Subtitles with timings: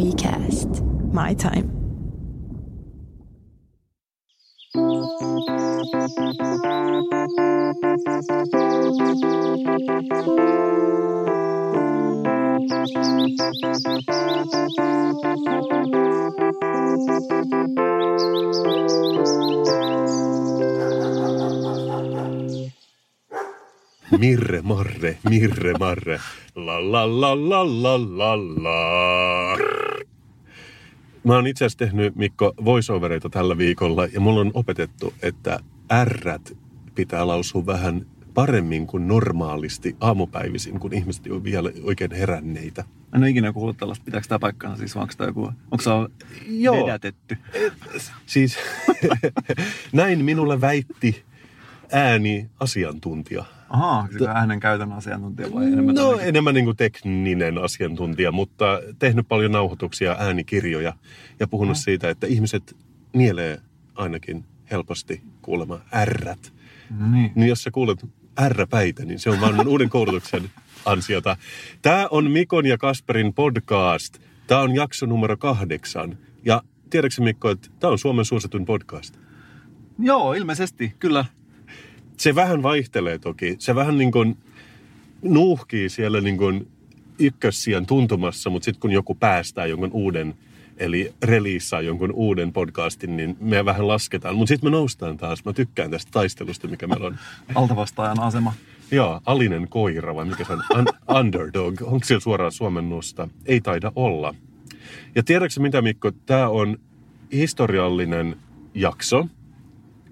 [0.00, 0.80] WeCast.
[1.12, 1.68] My time.
[24.18, 26.18] Mirre marre, mirre marre.
[26.56, 29.89] La la la la la la la.
[31.24, 35.60] Mä oon itse asiassa tehnyt, Mikko, voiceovereita tällä viikolla ja mulla on opetettu, että
[35.92, 36.56] ärrät
[36.94, 42.84] pitää lausua vähän paremmin kuin normaalisti aamupäivisin, kun ihmiset on vielä oikein heränneitä.
[43.14, 44.04] En ole ikinä kuullut tällaista.
[44.04, 45.90] Pitääkö tämä paikkaansa siis, onko tämä joku, onko se
[46.70, 47.36] vedätetty?
[48.26, 48.56] Siis
[49.92, 51.24] näin minulle väitti
[51.92, 53.44] ääni asiantuntija.
[53.70, 58.80] Onko se äänen käytön asiantuntija vai enemmän No tämmöinen- enemmän niin kuin tekninen asiantuntija, mutta
[58.98, 60.92] tehnyt paljon nauhoituksia, äänikirjoja
[61.40, 61.80] ja puhunut No.
[61.82, 62.76] siitä, että ihmiset
[63.12, 63.58] nielee
[63.94, 66.52] ainakin helposti kuulemma ärrät.
[67.12, 67.32] Niin.
[67.34, 68.06] Niin jos sä kuulet
[68.40, 70.50] ärräpäitä, niin se on vaan mun uuden koulutuksen
[70.86, 71.36] ansiota.
[71.82, 74.18] Tämä on Mikon ja Kasperin podcast.
[74.46, 76.18] Tämä on jakso numero kahdeksan.
[76.44, 79.16] Ja tiedätkö Mikko, että tämä on Suomen suosituin podcast?
[79.98, 81.24] Joo, ilmeisesti, kyllä.
[82.20, 83.56] Se vähän vaihtelee toki.
[83.58, 84.38] Se vähän niin kuin
[85.22, 86.68] nuuhkii siellä niin kuin
[87.18, 90.34] ykkössijan tuntumassa, mutta sitten kun joku päästää jonkun uuden,
[90.76, 94.36] eli releasaa jonkun uuden podcastin, niin me vähän lasketaan.
[94.36, 95.44] Mutta sitten me noustaan taas.
[95.44, 97.18] Mä tykkään tästä taistelusta, mikä meillä on.
[97.54, 98.52] Altavastaajan asema.
[98.90, 100.62] Joo, alinen koira vai mikä se on?
[100.78, 101.82] Un- underdog.
[101.82, 103.28] Onko siellä suoraan suomennusta?
[103.46, 104.34] Ei taida olla.
[105.14, 106.10] Ja tiedätkö mitä Mikko?
[106.26, 106.78] Tämä on
[107.32, 108.36] historiallinen
[108.74, 109.26] jakso,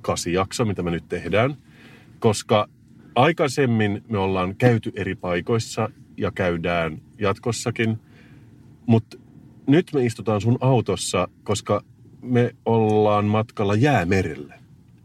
[0.01, 1.57] kasijakso, mitä me nyt tehdään.
[2.19, 2.69] Koska
[3.15, 8.01] aikaisemmin me ollaan käyty eri paikoissa ja käydään jatkossakin.
[8.87, 9.17] Mutta
[9.67, 11.83] nyt me istutaan sun autossa, koska
[12.23, 14.55] me ollaan matkalla jäämerelle.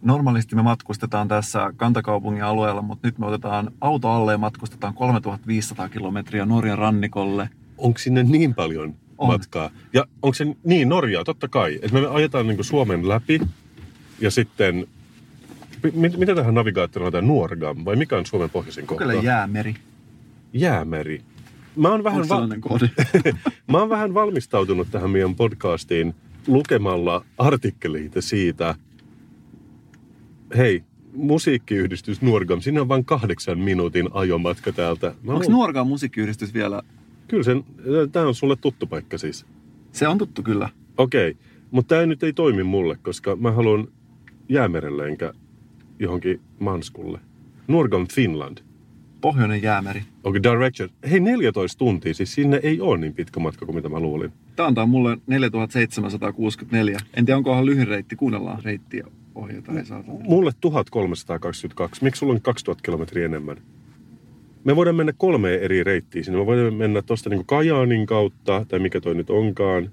[0.01, 5.89] Normaalisti me matkustetaan tässä kantakaupungin alueella, mutta nyt me otetaan auto alle ja matkustetaan 3500
[5.89, 7.49] kilometriä Norjan rannikolle.
[7.77, 9.27] onko sinne niin paljon on.
[9.27, 9.69] Matkaa?
[9.93, 11.79] Ja onko se niin, Norjaa, totta kai.
[11.81, 13.41] Että me ajetaan niin Suomen läpi
[14.19, 14.87] ja sitten,
[15.93, 19.03] mit, mitä tähän navigaattoriin laitetaan, Nuorgam vai mikä on Suomen pohjoisin kohta?
[19.03, 19.75] Kokeile jäämeri.
[20.53, 21.21] Jäämeri.
[21.75, 22.47] Mä oon, vähän va-
[23.71, 26.15] mä oon vähän valmistautunut tähän meidän podcastiin
[26.47, 28.75] lukemalla artikkeleita siitä,
[30.57, 30.83] hei,
[31.13, 35.07] musiikkiyhdistys Nuorgam, siinä on vain kahdeksan minuutin ajomatka täältä.
[35.23, 36.81] Mä Onko luul- Nuorgaan musiikkiyhdistys vielä?
[37.27, 37.63] Kyllä sen,
[38.11, 39.45] tämä on sulle tuttu paikka siis.
[39.91, 40.69] Se on tuttu kyllä.
[40.97, 41.37] Okei,
[41.71, 43.87] mutta tämä nyt ei toimi mulle, koska mä haluan
[44.49, 45.33] jäämerelle enkä
[46.03, 47.19] johonkin Manskulle.
[47.67, 48.57] Nuorgam Finland.
[49.21, 49.99] Pohjoinen jäämeri.
[50.23, 50.89] Okei, okay, direction.
[51.11, 54.31] Hei, 14 tuntia, siis sinne ei ole niin pitkä matka kuin mitä mä luulin.
[54.55, 56.97] Tämä antaa mulle 4764.
[57.13, 58.15] En tiedä, onkohan lyhyin reitti.
[58.15, 59.07] Kuunnellaan reittiä.
[59.77, 60.11] Ei saata.
[60.11, 62.03] Mulle 1322.
[62.03, 63.57] Miksi sulla on 2000 kilometriä enemmän?
[64.63, 66.39] Me voidaan mennä kolmeen eri reittiin sinne.
[66.39, 69.89] Me voidaan mennä tuosta niin Kajaanin kautta, tai mikä toi nyt onkaan.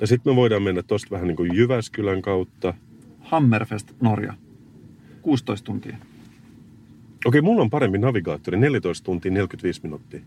[0.00, 2.74] Ja sitten me voidaan mennä tuosta vähän niin kuin Jyväskylän kautta.
[3.20, 4.34] Hammerfest, Norja.
[5.22, 5.96] 16 tuntia.
[7.24, 10.20] Okei, mulla on parempi navigaattori, 14 tuntia 45 minuuttia.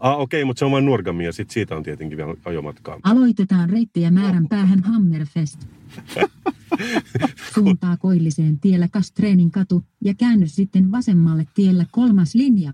[0.00, 2.98] Ah, okei, mutta se on vain Nuorgami ja sit siitä on tietenkin vielä ajomatkaa.
[3.02, 5.66] Aloitetaan reittiä määrän päähän Hammerfest.
[7.54, 12.72] Suuntaa koilliseen tiellä Kastreenin katu ja käänny sitten vasemmalle tiellä kolmas linja.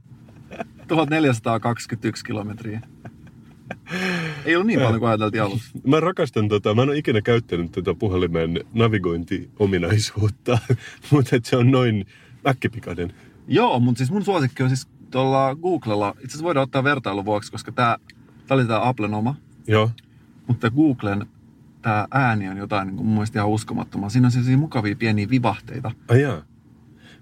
[0.89, 2.81] 1421 kilometriä.
[4.45, 5.78] Ei ollut niin paljon kuin ajateltiin alussa.
[5.87, 10.59] Mä rakastan tota, mä en ole ikinä käyttänyt tätä puhelimen navigointiominaisuutta,
[11.11, 12.06] mutta se on noin
[12.47, 13.12] äkkipikainen.
[13.49, 16.11] Joo, mutta siis mun suosikki on siis tuolla Googlella.
[16.11, 17.97] Itse asiassa voidaan ottaa vertailun vuoksi, koska tää,
[18.47, 19.34] tää oli tää Applen oma.
[19.67, 19.91] Joo.
[20.47, 21.27] Mutta Googlen
[21.83, 24.11] tämä ääni on jotain niin kuin mun mielestä ihan uskomattomaa.
[24.11, 25.91] Siinä on sellaisia mukavia pieniä vivahteita.
[26.09, 26.43] Ai jaa.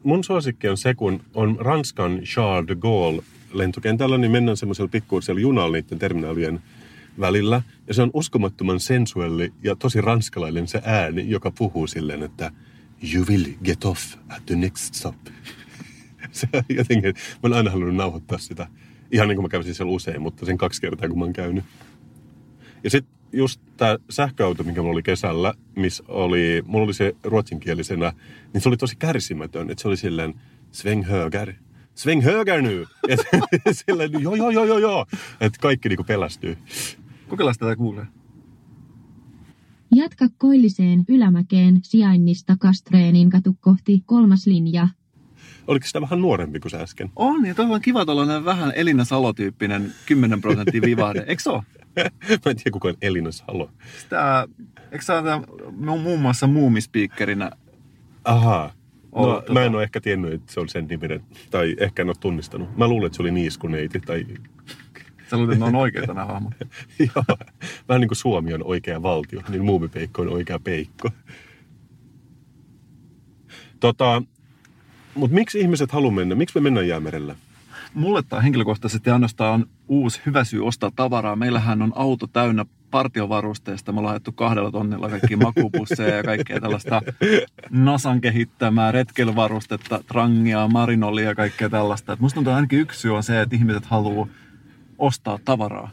[0.03, 5.41] Mun suosikki on se, kun on Ranskan Charles de Gaulle lentokentällä, niin mennään semmoisella pikkuisella
[5.41, 6.61] junalla niiden terminaalien
[7.20, 7.62] välillä.
[7.87, 12.53] Ja se on uskomattoman sensuelli ja tosi ranskalainen se ääni, joka puhuu silleen, että
[13.15, 15.17] you will get off at the next stop.
[16.32, 18.67] se jotenkin, mä oon aina halunnut nauhoittaa sitä.
[19.11, 21.65] Ihan niin kuin mä kävisin siellä usein, mutta sen kaksi kertaa, kun mä oon käynyt.
[22.85, 28.12] Ja sitten just tämä sähköauto, mikä mulla oli kesällä, missä oli, mulla oli se ruotsinkielisenä,
[28.53, 29.70] niin se oli tosi kärsimätön.
[29.70, 30.35] Että se oli silleen,
[30.73, 31.53] sväng höger.
[31.94, 32.87] Sväng höger nu!
[33.73, 35.06] Silleen, joo, joo, joo, joo, joo.
[35.41, 36.59] Että kaikki niinku pelästyy.
[37.29, 38.07] Kokeillaan tätä Googlea.
[39.95, 44.89] Jatka koilliseen ylämäkeen sijainnista Kastreenin katu kohti kolmas linja.
[45.67, 47.11] Oliko sitä vähän nuorempi kuin sä äsken?
[47.17, 51.25] On, ja tuohon on kiva tällainen vähän Elina Salo-tyyppinen 10 prosenttia vivahde.
[51.27, 51.63] Eikö se ole?
[52.45, 53.71] Mä en tiedä, kuka on Elina Salo.
[54.01, 54.49] Sitä,
[54.93, 57.51] eikö sä ole muun muassa muumispiikkerinä?
[58.25, 58.73] Ahaa.
[59.15, 61.23] No, tota- mä en ole ehkä tiennyt, että se oli sen niminen.
[61.51, 62.77] Tai ehkä en ole tunnistanut.
[62.77, 64.01] Mä luulen, että se oli niiskuneiti.
[64.01, 64.27] Tai...
[65.37, 66.53] Luulet, että ne on oikeita nämä hahmot.
[67.15, 67.25] Joo.
[67.89, 71.11] Vähän niin kuin Suomi on oikea valtio, niin muumipeikko on oikea peikko.
[73.81, 74.23] Tota,
[75.15, 76.35] mutta miksi ihmiset haluaa mennä?
[76.35, 77.37] Miksi me mennään jäämerellä?
[77.95, 81.37] Mulle tämä henkilökohtaisesti ainoastaan on uusi hyvä syy ostaa tavaraa.
[81.37, 83.93] Meillähän on auto täynnä partiovarusteista.
[83.93, 87.03] Me ollaan haettu kahdella tonnilla kaikki makupusseja ja kaikkea tällaista
[87.71, 92.13] Nasan kehittämää retkeilyvarustetta, trangia, marinolia ja kaikkea tällaista.
[92.13, 94.27] Et musta tuntuu ainakin yksi syy on se, että ihmiset haluaa
[94.99, 95.91] ostaa tavaraa.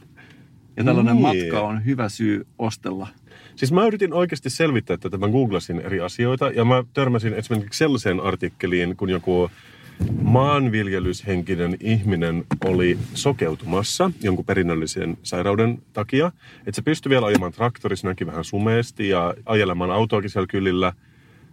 [0.78, 1.22] Ja tällainen Niin.
[1.48, 3.07] matka on hyvä syy ostella.
[3.56, 8.19] Siis mä yritin oikeasti selvittää tätä, mä googlasin eri asioita ja mä törmäsin esimerkiksi sellaiseen
[8.19, 9.50] artikkeliin, kun joku
[10.22, 16.31] maanviljelyshenkinen ihminen oli sokeutumassa jonkun perinnöllisen sairauden takia.
[16.60, 20.94] Että se pystyi vielä ajamaan traktorissa, näki vähän sumeesti ja ajelemaan autoakin siellä kylillä.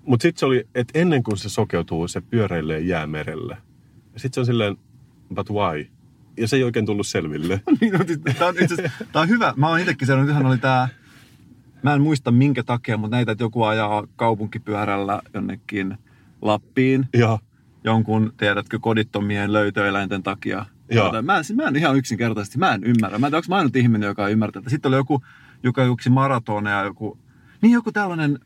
[0.06, 3.56] Mutta sitten se oli, että ennen kuin se sokeutuu, se pyöräilee jäämerelle.
[4.14, 4.76] Ja sitten se on silleen,
[5.34, 5.86] but why?
[6.36, 7.60] Ja se ei oikein tullut selville.
[8.38, 9.54] Tämä on, itse asiassa- tää on hyvä.
[9.56, 10.88] Mä oon itsekin sanonut, että oli tämä,
[11.82, 15.98] mä en muista minkä takia, mutta näitä, että joku ajaa kaupunkipyörällä jonnekin
[16.42, 17.38] Lappiin Ja
[17.84, 20.66] jonkun, tiedätkö, kodittomien löytöeläinten takia.
[20.90, 21.24] Jotain.
[21.24, 23.18] Mä, en, siis mä en ihan yksinkertaisesti, mä en ymmärrä.
[23.18, 24.62] Mä en tiedä, onko mä ainut ihminen, joka ymmärtää.
[24.66, 25.22] Sitten oli joku,
[25.62, 27.18] joka juoksi maratoneja, joku,
[27.62, 28.38] niin joku tällainen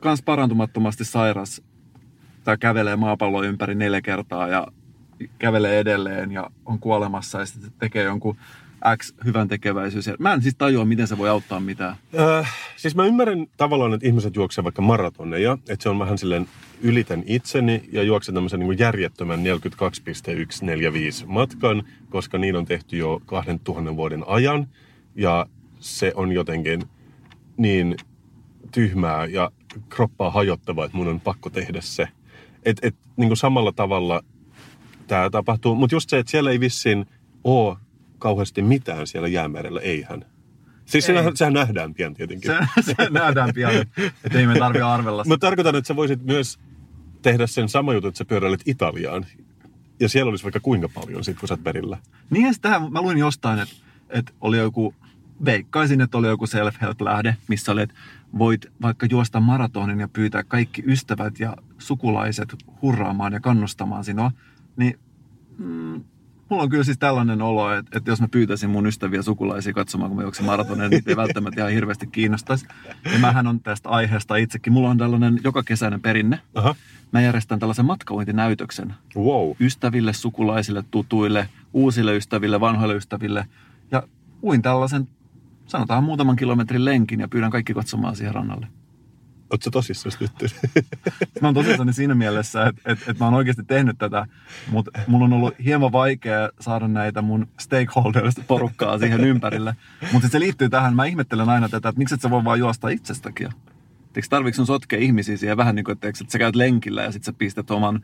[0.00, 1.62] kans parantumattomasti sairas,
[2.44, 4.66] tai kävelee maapallon ympäri neljä kertaa ja
[5.38, 8.36] kävelee edelleen ja on kuolemassa ja sitten tekee jonkun
[8.96, 10.10] X hyvän tekeväisyys.
[10.18, 11.96] Mä en siis tajua, miten se voi auttaa mitään.
[12.18, 16.48] Äh, siis mä ymmärrän tavallaan, että ihmiset juoksevat vaikka maratoneja, että se on vähän silleen
[16.82, 23.96] ylitän itseni ja juoksen tämmöisen niin järjettömän 42,145 matkan, koska niin on tehty jo 2000
[23.96, 24.66] vuoden ajan
[25.14, 25.46] ja
[25.80, 26.82] se on jotenkin
[27.56, 27.96] niin
[28.72, 29.50] tyhmää ja
[29.88, 32.08] kroppaa hajottavaa, että mun on pakko tehdä se.
[32.62, 34.22] Et, et, niin kuin samalla tavalla
[35.10, 37.06] tämä tapahtuu, mutta just se, että siellä ei vissiin
[37.44, 37.76] ole
[38.18, 40.24] kauheasti mitään siellä jäämerellä, eihän.
[40.84, 41.16] Siis Ei.
[41.16, 42.50] sehän, sehän nähdään pian tietenkin.
[42.50, 43.74] Se, se nähdään pian,
[44.24, 45.34] että ei me tarvitse arvella sitä.
[45.34, 46.58] Mä tarkoitan, että sä voisit myös
[47.22, 49.26] tehdä sen sama jutun, että sä pyöräilet Italiaan.
[50.00, 51.98] Ja siellä olisi vaikka kuinka paljon sit, kun sä oot perillä.
[52.30, 53.74] Niin ja sitähän mä luin jostain, että,
[54.08, 54.94] että oli joku,
[55.44, 57.94] veikkaisin, että oli joku self-help-lähde, missä oli, että
[58.38, 64.32] voit vaikka juosta maratonin ja pyytää kaikki ystävät ja sukulaiset hurraamaan ja kannustamaan sinua,
[64.76, 64.98] niin
[65.58, 66.04] mm,
[66.48, 70.10] mulla on kyllä siis tällainen olo, että, että jos mä pyytäisin mun ystäviä sukulaisia katsomaan,
[70.10, 72.66] kun mä juoksen maratonin, niin ei välttämättä ihan hirveästi kiinnostaisi.
[73.12, 74.72] Ja mähän on tästä aiheesta itsekin.
[74.72, 76.40] Mulla on tällainen joka kesäinen perinne.
[76.54, 76.74] Aha.
[77.12, 79.50] Mä järjestän tällaisen matkauintinäytöksen Wow.
[79.60, 83.46] ystäville, sukulaisille, tutuille, uusille ystäville, vanhoille ystäville.
[83.90, 84.02] Ja
[84.42, 85.08] uin tällaisen,
[85.66, 88.66] sanotaan muutaman kilometrin lenkin ja pyydän kaikki katsomaan siihen rannalle.
[89.64, 90.56] Sä tosissaan nyt?
[91.40, 94.26] Mä oon tosissani siinä mielessä, että, että, että mä oon oikeasti tehnyt tätä,
[94.70, 99.76] mutta mulla on ollut hieman vaikea saada näitä mun stakeholders-porukkaa siihen ympärille.
[100.12, 102.88] Mutta se liittyy tähän, mä ihmettelen aina tätä, että miksi et sä voi vaan juosta
[102.88, 103.48] itsestäkin.
[104.30, 107.24] Tarviiko sun sotkea ihmisiä siihen vähän niin kuin, että, että sä käyt lenkillä ja sit
[107.24, 108.00] sä pistät oman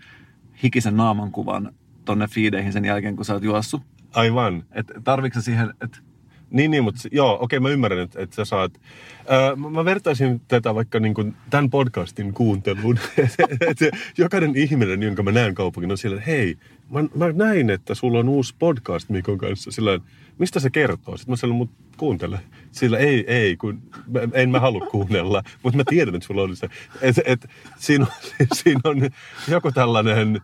[0.62, 1.72] hikisen naamankuvan
[2.04, 3.82] tonne feedeihin sen jälkeen, kun sä oot juossut.
[4.14, 4.64] Aivan.
[4.72, 5.98] Että tarviiko siihen, että
[6.50, 8.72] Niin, niin, mutta joo, okei, mä ymmärrän, että, että sä saat...
[9.28, 12.98] Ää, mä vertaisin tätä vaikka niin kuin tämän podcastin kuunteluun.
[13.70, 13.86] että
[14.18, 16.58] jokainen ihminen, jonka mä näen kaupungin, on sillä, että hei,
[16.90, 19.70] mä, mä näin, että sulla on uusi podcast Mikon kanssa.
[19.70, 20.00] Sillä
[20.38, 21.16] mistä se kertoo?
[21.16, 22.40] Sitten mä sanoin, mut kuuntele.
[22.72, 26.56] Sillä ei, ei, kun mä, en mä halua kuunnella, mutta mä tiedän, että sulla on
[26.56, 26.68] se.
[27.02, 27.46] Et, et,
[27.78, 28.12] siinä, on,
[28.62, 29.10] siinä on
[29.48, 30.40] joku tällainen...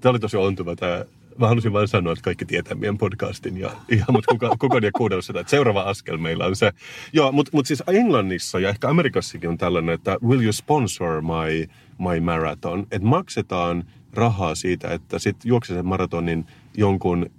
[0.00, 1.04] Tämä oli tosi ontuva tämä
[1.38, 4.90] Mä halusin vain sanoa, että kaikki tietää meidän podcastin ja ihan, mutta kuka, kukaan ei
[4.90, 5.40] kuunnellut sitä.
[5.40, 6.72] Että seuraava askel meillä on se.
[7.12, 11.66] Joo, mutta mut siis Englannissa ja ehkä Amerikassakin on tällainen, että will you sponsor my,
[11.98, 12.86] my marathon?
[12.90, 16.46] Että maksetaan rahaa siitä, että sit juokse sen maratonin
[16.76, 17.30] jonkun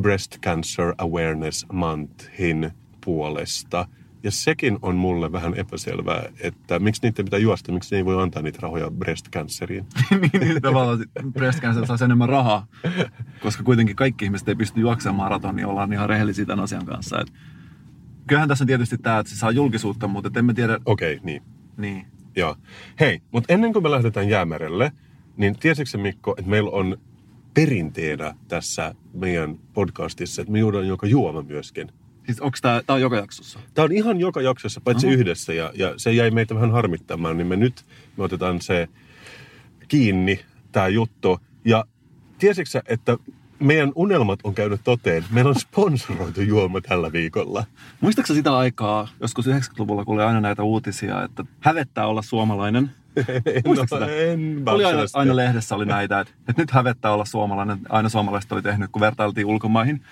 [0.00, 2.70] breast cancer awareness monthin
[3.04, 3.88] puolesta.
[4.28, 8.42] Ja sekin on mulle vähän epäselvää, että miksi niiden pitää juosta, miksi ei voi antaa
[8.42, 9.86] niitä rahoja breast canceriin.
[10.10, 12.66] niin, niin tavallaan breast cancer saisi enemmän rahaa,
[13.42, 17.20] koska kuitenkin kaikki ihmiset ei pysty juoksemaan maratonia, ollaan ihan rehellisiä tämän asian kanssa.
[17.20, 17.32] Et
[18.26, 21.42] kyllähän tässä on tietysti tämä, että se saa julkisuutta, mutta emme tiedä, Okei, okay, niin.
[21.76, 22.06] niin.
[22.36, 22.56] Joo.
[23.00, 24.92] Hei, mutta ennen kuin me lähdetään jäämerelle,
[25.36, 26.96] niin tiesitkö Mikko, että meillä on
[27.54, 31.92] perinteenä tässä meidän podcastissa, että me juodaan joka juoma myöskin.
[32.28, 33.58] Siis onko tämä, tämä on joka jaksossa?
[33.74, 35.14] Tämä on ihan joka jaksossa, paitsi Aha.
[35.14, 37.84] yhdessä, ja, ja se jäi meitä vähän harmittamaan, niin me nyt
[38.16, 38.88] me otetaan se
[39.88, 40.40] kiinni,
[40.72, 41.40] tämä juttu.
[41.64, 41.84] Ja
[42.38, 43.16] tiesitkö että
[43.60, 45.24] meidän unelmat on käynyt toteen.
[45.30, 47.64] Meillä on sponsoroitu juoma tällä viikolla.
[48.00, 52.90] Muistatko sitä aikaa, joskus 90-luvulla, kun oli aina näitä uutisia, että hävettää olla suomalainen?
[53.66, 57.78] No, en mä Oli aina, aina lehdessä oli näitä, että, että nyt hävettää olla suomalainen.
[57.88, 60.02] Aina suomalaiset oli tehnyt, kun vertailtiin ulkomaihin.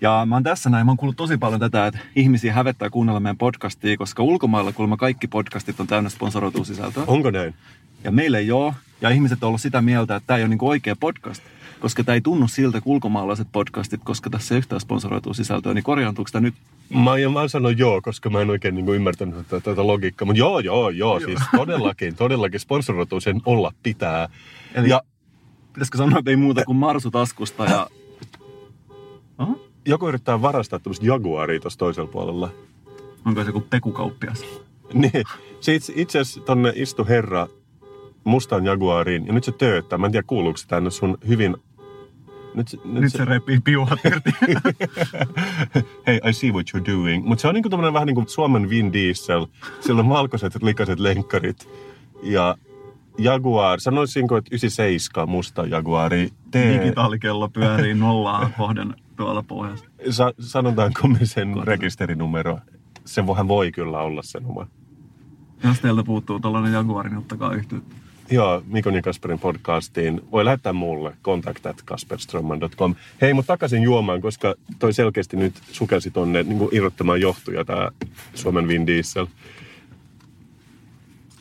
[0.00, 3.20] Ja mä oon tässä näin, mä oon kuullut tosi paljon tätä, että ihmisiä hävettää kuunnella
[3.20, 7.04] meidän podcastia, koska ulkomailla kuulemma kaikki podcastit on täynnä sponsoroitua sisältöä.
[7.06, 7.54] Onko näin?
[8.04, 8.72] Ja meille ei ole.
[9.00, 11.42] Ja ihmiset on ollut sitä mieltä, että tämä ei ole niinku oikea podcast.
[11.80, 15.74] Koska tämä ei tunnu siltä kuin ulkomaalaiset podcastit, koska tässä ei yhtään sponsoroitua sisältöä.
[15.74, 16.54] Niin korjaantuuko tämä nyt?
[16.94, 20.26] Mä, ja mä sanon joo, koska mä en oikein niin ymmärtänyt tätä, tätä logiikkaa.
[20.26, 24.28] Mutta joo, joo, joo, siis todellakin, todellakin sponsoroitu sen olla pitää.
[24.74, 25.02] Eli- Ja
[25.72, 27.86] Pitäisikö sanoa, että ei muuta kuin Marsu taskusta ja...
[29.38, 29.54] Aha.
[29.86, 32.50] Joku yrittää varastaa tämmöistä Jaguaria tuossa toisella puolella.
[33.24, 34.44] Onko se joku pekukauppias?
[34.92, 35.24] Niin,
[35.60, 37.46] se itse, itse asiassa tonne istu herra
[38.24, 39.98] mustaan Jaguariin ja nyt se tööttää.
[39.98, 41.56] Mä en tiedä kuuluuko se tänne sun hyvin...
[42.54, 44.30] Nyt, se- nyt, Nyt se repii piuhat irti.
[46.06, 47.26] Hei, I see what you're doing.
[47.26, 49.46] Mutta se on niinku tämmönen vähän niin kuin Suomen Vin Diesel.
[49.80, 51.68] Sillä on valkoiset likaiset lenkkarit.
[52.22, 52.56] Ja
[53.18, 56.30] Jaguar, sanoisinko, että 97 musta Jaguari.
[56.50, 59.84] T, Digitaalikello pyörii nollaa kohden tuolla pohjassa.
[60.10, 62.58] sa, sanotaanko me sen rekisterinumero?
[63.04, 64.66] Se voihan voi kyllä olla sen oma.
[65.64, 67.94] Jos teiltä puuttuu tällainen Jaguari, niin ottakaa yhteyttä.
[68.30, 70.20] Joo, Mikon ja Kasperin podcastiin.
[70.32, 72.94] Voi lähettää mulle contact.kasperströmman.com.
[73.20, 77.90] Hei, mutta takaisin juomaan, koska toi selkeästi nyt sukelsi tonne niin kuin irrottamaan johtuja, tämä
[78.34, 79.26] Suomen Vin Diesel.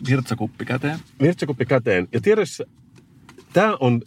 [0.09, 0.99] Virtsakuppi käteen.
[1.21, 2.07] Virtsakuppi käteen.
[2.13, 2.65] Ja tiedätkö,
[3.53, 4.01] tämä on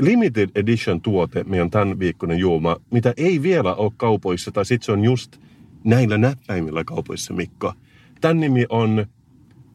[0.00, 4.92] limited edition tuote, meidän tämän viikkoinen juoma, mitä ei vielä ole kaupoissa, tai sitten se
[4.92, 5.38] on just
[5.84, 7.72] näillä näppäimillä kaupoissa, Mikko.
[8.20, 9.06] Tämän nimi on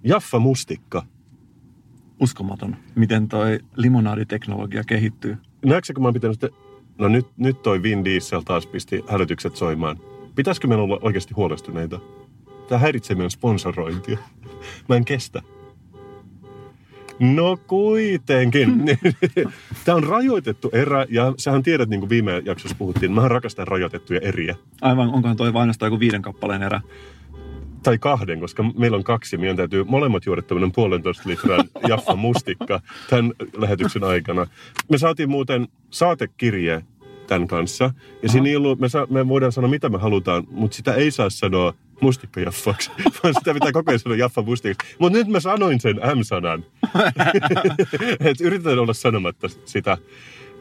[0.03, 1.05] Jaffa Mustikka.
[2.19, 5.37] Uskomaton, miten toi limonaaditeknologia kehittyy.
[5.65, 6.49] Näetkö, kun mä oon pitänyt sitä...
[6.97, 9.99] No nyt, nyt toi Vin Diesel taas pisti hälytykset soimaan.
[10.35, 11.99] Pitäisikö meidän olla oikeasti huolestuneita?
[12.69, 14.17] Tämä häiritsee meidän sponsorointia.
[14.89, 15.41] Mä en kestä.
[17.23, 18.83] No kuitenkin.
[19.85, 24.19] Tämä on rajoitettu erä, ja sähän tiedät, niin kuin viime jaksossa puhuttiin, mä rakastan rajoitettuja
[24.23, 24.55] eriä.
[24.81, 26.81] Aivan, onkohan toi vain joku viiden kappaleen erä?
[27.83, 29.37] Tai kahden, koska meillä on kaksi.
[29.37, 34.47] Meidän täytyy molemmat juoda tämmöinen puolentoista litran Jaffa mustikka tämän lähetyksen aikana.
[34.89, 36.83] Me saatiin muuten saatekirje
[37.27, 37.93] tämän kanssa.
[38.23, 41.11] Ja siinä ei ollut, me, saa, me voidaan sanoa mitä me halutaan, mutta sitä ei
[41.11, 41.73] saa sanoa
[42.03, 42.91] mustikkajaffaksi,
[43.23, 44.95] vaan sitä pitää koko ajan sanoa Jaffa mustikaksi.
[44.99, 46.65] Mutta nyt mä sanoin sen M-sanan.
[48.27, 49.97] Et yritetään olla sanomatta sitä.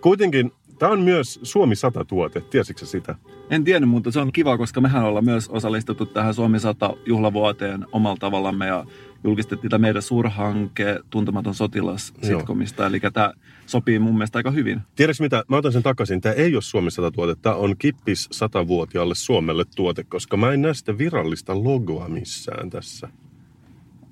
[0.01, 3.15] Kuitenkin tämä on myös Suomi 100-tuote, tiesitkö sitä?
[3.51, 7.87] En tiedä, mutta se on kiva, koska mehän ollaan myös osallistuttu tähän Suomi 100 juhlavuoteen
[7.93, 8.85] omalla tavallamme ja
[9.25, 12.87] julkistettiin tämä meidän suurhanke Tuntematon sotilas sitkomista.
[12.87, 13.33] Eli tämä
[13.67, 14.81] sopii mun mielestä aika hyvin.
[14.97, 15.45] Tiedätkö mitä?
[15.49, 16.21] Mä otan sen takaisin.
[16.21, 17.35] Tämä ei ole Suomi 100 tuote.
[17.43, 23.09] Tämä on Kippis 100-vuotiaalle Suomelle tuote, koska mä en näe sitä virallista logoa missään tässä.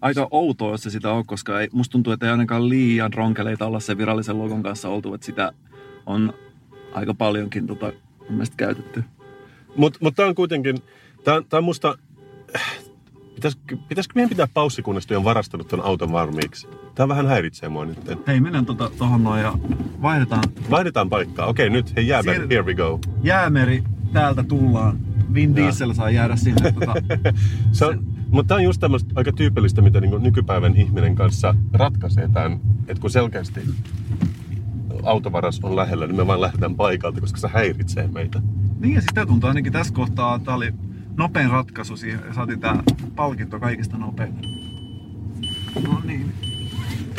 [0.01, 3.67] Aika outoa, jos se sitä on, koska ei, musta tuntuu, että ei ainakaan liian ronkeleita
[3.67, 5.53] olla sen virallisen logon kanssa oltu, että sitä
[6.07, 6.35] on
[6.95, 9.05] aika paljonkin tota, mun mielestä käytetty.
[9.77, 10.77] Mutta mut tämä on kuitenkin,
[11.25, 11.99] tämä on musta,
[13.35, 16.69] pitäisikö, pitäisikö meidän pitää paussi, kunnes on varastanut ton auton valmiiksi?
[16.95, 17.99] Tämä vähän häiritsee mua nyt.
[18.27, 19.53] Hei, mennään tuohon tota, noin ja
[20.03, 21.47] vaihdetaan Vaihdetaan paikkaa.
[21.47, 22.99] Okei, nyt hei jäämeri, Siellä- here we go.
[23.23, 23.83] jäämeri,
[24.13, 24.99] täältä tullaan.
[25.35, 25.57] Vin.
[25.57, 26.73] Diesel saa jäädä sinne.
[26.73, 26.95] Tota,
[27.73, 32.29] Se on, mutta tämä on just tämmöistä aika tyypillistä, mitä niin nykypäivän ihminen kanssa ratkaisee
[32.29, 33.61] tämän, että kun selkeästi
[35.05, 38.43] autovaras on lähellä, niin me vaan lähdetään paikalta, koska se häiritsee meitä.
[38.81, 40.73] niin ja sitä tuntuu ainakin tässä kohtaa, tämä oli
[41.17, 42.83] nopein ratkaisu siihen ja saatiin tämä
[43.17, 44.35] palkinto kaikista nopein.
[45.89, 46.33] No niin.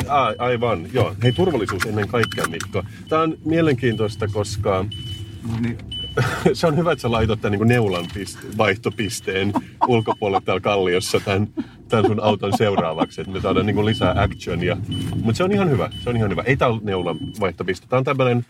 [0.08, 1.14] Ai, aivan, joo.
[1.22, 2.82] Hei, turvallisuus ennen kaikkea, Mikko.
[3.08, 4.84] Tämä on mielenkiintoista, koska
[5.50, 5.78] No niin.
[6.52, 9.52] se on hyvä, että sä laitot tämän niin neulan piste, vaihtopisteen
[9.88, 11.48] ulkopuolelle täällä kalliossa tämän,
[11.88, 14.76] tämän sun auton seuraavaksi, että me saadaan niin lisää actionia.
[15.14, 16.42] Mutta se on ihan hyvä, se on ihan hyvä.
[16.42, 17.86] Ei tää ole neulan vaihtopiste.
[17.86, 18.46] Tämä on tämmöinen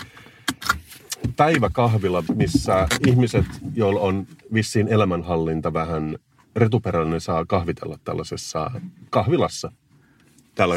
[1.36, 6.18] päiväkahvila, missä ihmiset, joilla on vissiin elämänhallinta vähän
[6.56, 8.70] retuperäinen, saa kahvitella tällaisessa
[9.10, 9.72] kahvilassa
[10.54, 10.74] tällä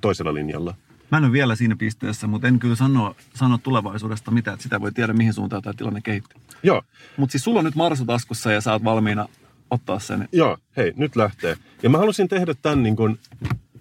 [0.00, 0.74] toisella linjalla.
[1.10, 4.80] Mä en ole vielä siinä pisteessä, mutta en kyllä sano, sano tulevaisuudesta mitään, että sitä
[4.80, 6.40] voi tiedä mihin suuntaan tämä tilanne kehittyy.
[6.62, 6.82] Joo,
[7.16, 9.28] Mutta siis sulla on nyt Marsu taskussa ja sä oot valmiina
[9.70, 10.28] ottaa sen.
[10.32, 11.56] Joo, hei, nyt lähtee.
[11.82, 13.18] Ja mä halusin tehdä tämän niin kuin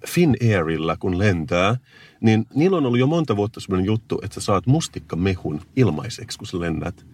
[0.07, 1.77] Finnairilla, kun lentää,
[2.21, 6.47] niin niillä on ollut jo monta vuotta sellainen juttu, että sä saat mustikkamehun ilmaiseksi, kun
[6.47, 7.05] sä lennät.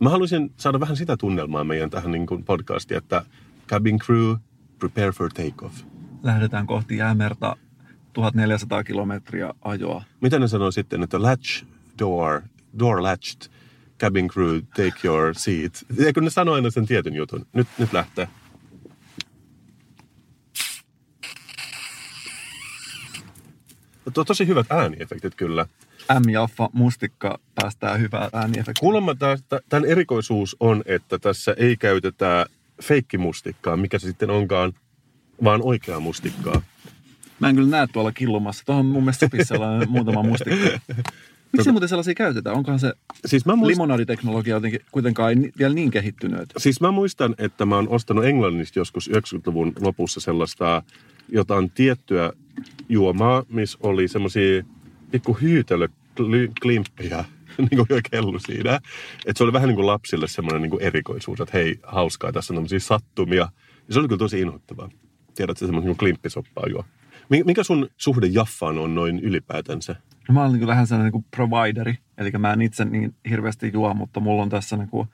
[0.00, 3.24] Mä haluaisin saada vähän sitä tunnelmaa meidän tähän niin kuin podcastiin, että
[3.68, 4.34] cabin crew,
[4.78, 5.82] prepare for takeoff.
[6.22, 7.56] Lähdetään kohti jäämerta
[8.16, 10.04] 1400 kilometriä ajoa.
[10.20, 11.64] Mitä ne sanoo sitten, että latch
[11.98, 12.42] door,
[12.78, 13.52] door latched,
[13.98, 15.72] cabin crew, take your seat.
[16.14, 17.46] Kun ne sanoo aina sen tietyn jutun.
[17.52, 18.28] Nyt, nyt lähtee.
[24.14, 25.66] Tuo tosi hyvät ääniefektit kyllä.
[26.26, 26.30] M.
[26.30, 28.80] Jaffa mustikka päästää hyvää ääniefektiä.
[28.80, 29.14] Kuulemma
[29.68, 32.46] tämän erikoisuus on, että tässä ei käytetä
[32.82, 34.72] feikkimustikkaa, mikä se sitten onkaan,
[35.44, 36.62] vaan oikeaa mustikkaa.
[37.40, 38.62] Mä en kyllä näe tuolla killumassa.
[38.66, 40.80] Tuohon mun mielestä sopisi sellainen muutama mustikka.
[41.52, 42.56] Miksi muuten sellaisia käytetään?
[42.56, 42.92] Onkohan se
[43.26, 46.52] Siis mä, muist- limonaditeknologia jotenkin kuitenkaan ei vielä niin kehittynyt?
[46.56, 50.82] siis mä muistan, että mä oon ostanut Englannista joskus 90-luvun lopussa sellaista
[51.28, 52.32] jotain tiettyä
[52.88, 54.64] juomaa, missä oli semmoisia
[55.10, 57.24] pikku hyytelöklimppejä,
[57.70, 58.74] niin kuin kellu siinä.
[59.26, 62.52] Että se oli vähän niin kuin lapsille semmoinen niin kuin erikoisuus, että hei, hauskaa, tässä
[62.52, 63.48] on tämmöisiä sattumia.
[63.88, 64.88] Ja se oli kyllä tosi inhottavaa.
[65.34, 66.84] Tiedätkö, semmoinen niin klimppisoppaa juo.
[67.28, 69.96] Mi- Mikä sun suhde Jaffaan on noin ylipäätänsä?
[70.28, 71.98] No mä olen niin vähän sellainen niin provideri.
[72.18, 75.08] Eli mä en itse niin hirveästi juo, mutta mulla on tässä niin kuin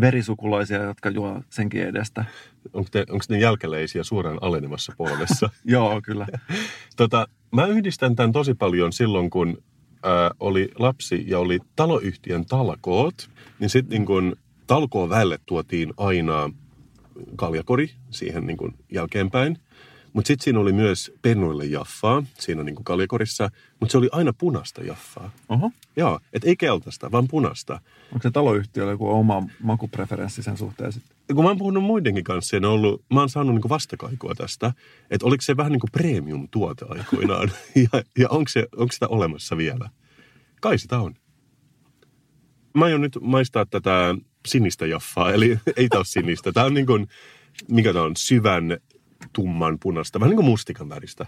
[0.00, 2.24] verisukulaisia, jotka juo senkin edestä.
[2.72, 5.50] Onko, te, onko ne jälkeläisiä suoraan alenemassa polvessa?
[5.64, 6.26] Joo, kyllä.
[6.96, 9.58] Tota, mä yhdistän tämän tosi paljon silloin, kun
[10.02, 16.50] ää, oli lapsi ja oli taloyhtiön talkoot, niin sitten niin kun talkoon väelle tuotiin aina
[17.36, 19.58] kaljakori siihen niin kun jälkeenpäin.
[20.16, 24.32] Mutta sitten siinä oli myös pennuille jaffaa siinä niin kun kaljakorissa, mutta se oli aina
[24.32, 25.30] punaista jaffaa.
[25.48, 25.70] Oho.
[25.96, 27.80] Joo, et ei keltaista, vaan punaista.
[28.12, 31.16] Onko se taloyhtiöllä joku oma makupreferenssi sen suhteen sitten?
[31.34, 34.34] Kun mä oon puhunut muidenkin kanssa, ja ne on ollut, mä oon saanut niin vastakaikua
[34.34, 34.72] tästä,
[35.10, 37.50] että oliko se vähän niin kuin premium-tuote aikoinaan,
[37.92, 39.90] ja, ja onko, se, onko sitä olemassa vielä?
[40.60, 41.14] Kai sitä on.
[42.74, 44.14] Mä aion nyt maistaa tätä
[44.46, 46.52] sinistä jaffaa, eli ei taas sinistä.
[46.52, 47.06] Tämä on niin kuin,
[47.68, 48.78] mikä tämä on, syvän
[49.32, 51.26] tumman punaista, vähän niin kuin mustikan väristä.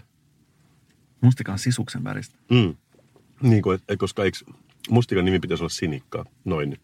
[1.21, 2.35] Mustikan sisuksen väristä.
[2.51, 2.75] Mm.
[3.41, 4.37] Niin kuin, et, koska eikö
[4.89, 6.77] mustikan nimi pitäisi olla sinikka, noin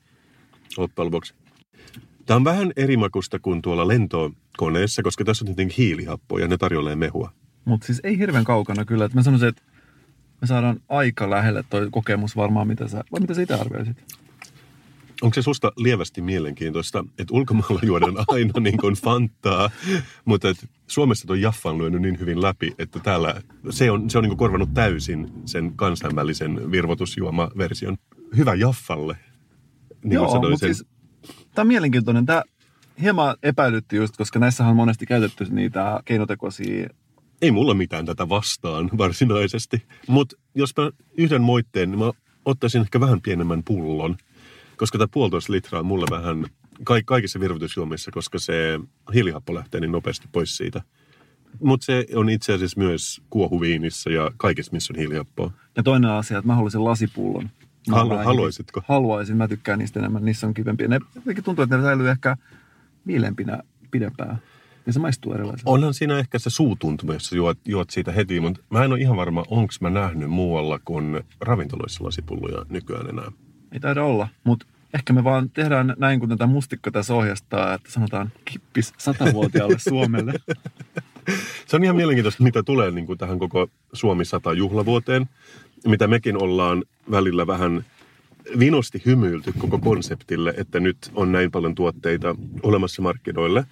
[0.77, 1.33] loppujen lopuksi.
[2.25, 6.57] Tämä on vähän eri makusta kuin tuolla lentokoneessa, koska tässä on tietenkin hiilihappoa ja ne
[6.57, 7.31] tarjoilee mehua.
[7.65, 9.05] Mutta siis ei hirveän kaukana kyllä.
[9.05, 9.61] Että mä sanoisin, että
[10.41, 13.97] me saadaan aika lähelle toi kokemus varmaan, mitä sä, vai mitä sä itse arvioisit?
[15.21, 19.69] Onko se susta lievästi mielenkiintoista, että ulkomailla juodaan aina niin kuin fantaa,
[20.25, 24.17] mutta että Suomessa tuo Jaffa on lyönyt niin hyvin läpi, että täällä se on, se
[24.17, 27.97] on niin kuin korvanut täysin sen kansainvälisen virvotusjuomaversion.
[28.37, 29.17] Hyvä Jaffalle.
[30.03, 30.75] Niin Joo, sanoin mutta sen.
[30.75, 30.87] siis
[31.55, 32.25] tämä on mielenkiintoinen.
[32.25, 32.43] Tämä
[33.01, 36.89] hieman epäilytti just, koska näissähän on monesti käytetty niitä keinotekoisia
[37.41, 39.83] Ei mulla mitään tätä vastaan varsinaisesti.
[40.07, 42.11] Mutta jos mä yhden moitteen, niin mä
[42.45, 44.17] ottaisin ehkä vähän pienemmän pullon.
[44.77, 46.45] Koska tämä puolitoista litraa on mulle vähän
[46.83, 48.79] ka- kaikissa virvoitusjuomissa, koska se
[49.13, 50.81] hiilihappo lähtee niin nopeasti pois siitä.
[51.63, 55.51] Mutta se on itse asiassa myös kuohuviinissä ja kaikessa, missä on hiilihappoa.
[55.75, 57.49] Ja toinen asia, että mä haluaisin lasipullon.
[57.89, 58.81] Mä Halu- haluaisitko?
[58.87, 60.87] Haluaisin, mä tykkään niistä enemmän, niissä on kivempiä.
[60.87, 60.99] Ne
[61.43, 62.37] tuntuu, että ne säilyy ehkä
[63.07, 63.59] viilempinä
[63.91, 64.41] pidempään.
[64.85, 65.71] Ja se maistuu erilaiselta.
[65.71, 69.17] Onhan siinä ehkä se suutuntuma, jos juot, juot siitä heti, mutta mä en ole ihan
[69.17, 73.31] varma, onko mä nähnyt muualla kuin ravintoloissa lasipulloja nykyään enää.
[73.71, 77.91] Ei taida olla, mutta ehkä me vaan tehdään näin, kun tätä mustikko tässä ohjastaa, että
[77.91, 80.33] sanotaan kippis satavuotiaalle Suomelle.
[81.67, 85.29] Se on ihan mielenkiintoista, mitä tulee niin kuin tähän koko Suomi 100 juhlavuoteen,
[85.87, 87.85] mitä mekin ollaan välillä vähän
[88.59, 93.65] vinosti hymyilty koko konseptille, että nyt on näin paljon tuotteita olemassa markkinoille.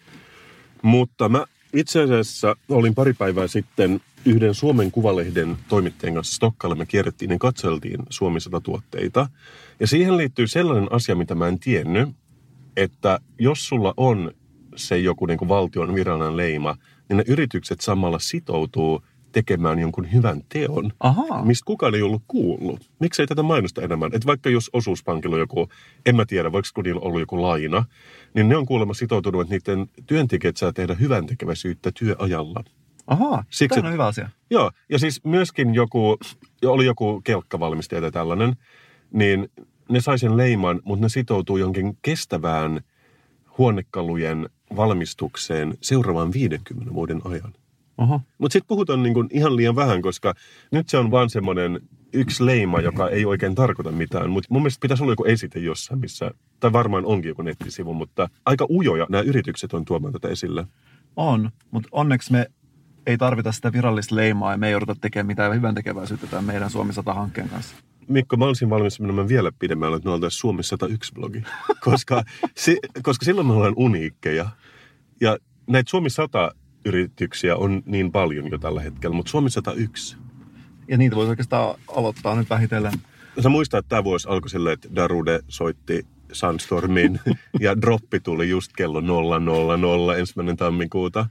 [0.81, 6.75] Mutta mä itse asiassa olin pari päivää sitten yhden Suomen Kuvalehden toimittajan kanssa Stokkalle.
[6.75, 9.29] Me kierrettiin ja katseltiin Suomi 100 tuotteita.
[9.79, 12.09] Ja siihen liittyy sellainen asia, mitä mä en tiennyt,
[12.77, 14.31] että jos sulla on
[14.75, 16.75] se joku niin kuin valtion virallinen leima,
[17.09, 21.45] niin ne yritykset samalla sitoutuu tekemään jonkun hyvän teon, Ahaa.
[21.45, 22.89] mistä kukaan ei ollut kuullut.
[22.99, 24.11] Miksei tätä mainosta enemmän?
[24.13, 25.69] Että vaikka jos osuuspankilla on joku,
[26.05, 27.85] en mä tiedä, voiko niillä ollut joku laina,
[28.33, 32.63] niin ne on kuulemma sitoutunut, että niiden työntekijät saa tehdä hyvän tekeväisyyttä työajalla.
[33.07, 34.29] Ahaa, Siksi- on hyvä asia.
[34.49, 36.17] Joo, ja siis myöskin joku,
[36.65, 38.55] oli joku kelkkavalmistaja tai tällainen,
[39.13, 39.49] niin
[39.89, 42.81] ne sai sen leiman, mutta ne sitoutuu jonkin kestävään
[43.57, 47.53] huonekalujen valmistukseen seuraavan 50 vuoden ajan.
[48.37, 50.33] Mutta sitten puhutaan niinku ihan liian vähän, koska
[50.71, 51.79] nyt se on vaan semmoinen
[52.13, 54.29] yksi leima, joka ei oikein tarkoita mitään.
[54.29, 58.29] Mutta mun mielestä pitäisi olla joku esite jossain, missä, tai varmaan onkin joku nettisivu, mutta
[58.45, 60.67] aika ujoja nämä yritykset on tuomaan tätä esille.
[61.15, 62.45] On, mutta onneksi me
[63.07, 66.69] ei tarvita sitä virallista leimaa ja me ei jouduta tekemään mitään hyvän tekeväisyyttä tämän meidän
[66.69, 67.75] Suomi 100 hankkeen kanssa.
[68.07, 71.43] Mikko, mä olisin valmis menemään vielä pidemmälle, että me oltaisiin Suomi 101 blogi,
[71.85, 72.23] koska,
[72.55, 74.49] si, koska silloin me ollaan uniikkeja.
[75.21, 75.37] Ja
[75.67, 76.51] näitä Suomi 100
[76.85, 80.17] yrityksiä on niin paljon jo tällä hetkellä, mutta Suomi 101.
[80.87, 82.93] Ja niitä voisi oikeastaan aloittaa nyt vähitellen
[83.41, 87.19] Sä muistat, että tämä vuosi alkoi silleen, että Darude soitti Sunstormin
[87.59, 91.25] ja droppi tuli just kello 000 ensimmäinen tammikuuta.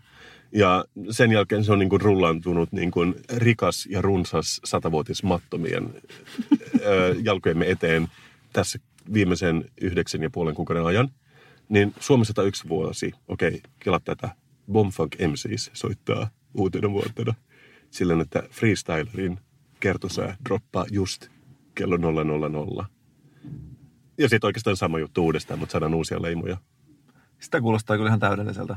[0.53, 5.95] Ja sen jälkeen se on niin kuin rullantunut niin kuin rikas ja runsas satavuotis mattomien
[6.81, 8.09] ö, jalkojemme eteen
[8.53, 8.79] tässä
[9.13, 11.09] viimeisen yhdeksän ja puolen kuukauden ajan.
[11.69, 14.31] Niin Suomi 101 vuosi, okei, okay, kela tätä.
[14.73, 17.35] Bombfunk MCs soittaa uutena vuotena.
[17.91, 19.39] Silleen, että freestylerin
[19.81, 21.29] kertosää droppaa just
[21.75, 22.87] kello 000.
[24.19, 26.57] Ja sitten oikeastaan sama juttu uudestaan, mutta saadaan uusia leimoja.
[27.41, 28.77] Sitä kuulostaa kyllä ihan täydelliseltä.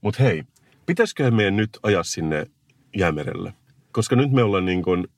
[0.00, 0.44] Mutta hei,
[0.90, 2.46] pitäisiköhän meidän nyt ajaa sinne
[2.96, 3.54] jäämerelle?
[3.92, 5.08] Koska nyt me ollaan niin kuin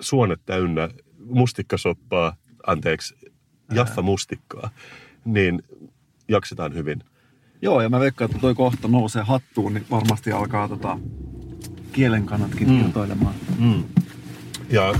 [0.00, 3.14] suonet täynnä mustikkasoppaa, anteeksi,
[3.74, 4.70] jaffa mustikkaa,
[5.24, 5.62] niin
[6.28, 7.04] jaksetaan hyvin.
[7.62, 10.98] Joo, ja mä veikkaan, että toi kohta nousee hattuun, niin varmasti alkaa tota,
[11.92, 12.74] kielen kannatkin Mm.
[12.74, 12.80] mm.
[12.80, 13.34] irtoilemaan.
[13.58, 13.84] Mm.
[14.70, 14.94] Ja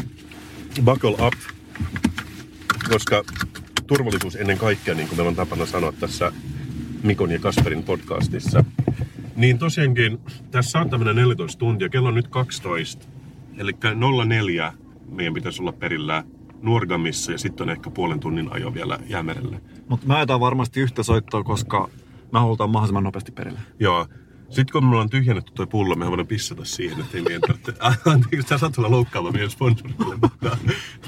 [0.84, 1.34] buckle up,
[2.88, 3.24] koska
[3.86, 6.32] turvallisuus ennen kaikkea, niin kuin meillä on tapana sanoa tässä
[7.02, 8.64] Mikon ja Kasperin podcastissa,
[9.40, 10.18] niin tosiaankin
[10.50, 13.06] tässä saattaa mennä 14 tuntia, kello on nyt 12,
[13.58, 13.72] eli
[14.26, 14.72] 04
[15.10, 16.24] meidän pitäisi olla perillä
[16.62, 19.60] Nuorgamissa ja sitten on ehkä puolen tunnin ajo vielä jäämerelle.
[19.88, 21.88] Mutta mä ajetaan varmasti yhtä soittoa, koska
[22.32, 23.58] mä halutaan mahdollisimman nopeasti perille.
[23.80, 24.06] Joo.
[24.50, 27.72] Sitten kun me ollaan tyhjennetty toi pullo, me voidaan pissata siihen, että ei meidän tarvitse...
[28.10, 30.30] Anteeksi, sä saat tulla loukkaamaan meidän sponsorille.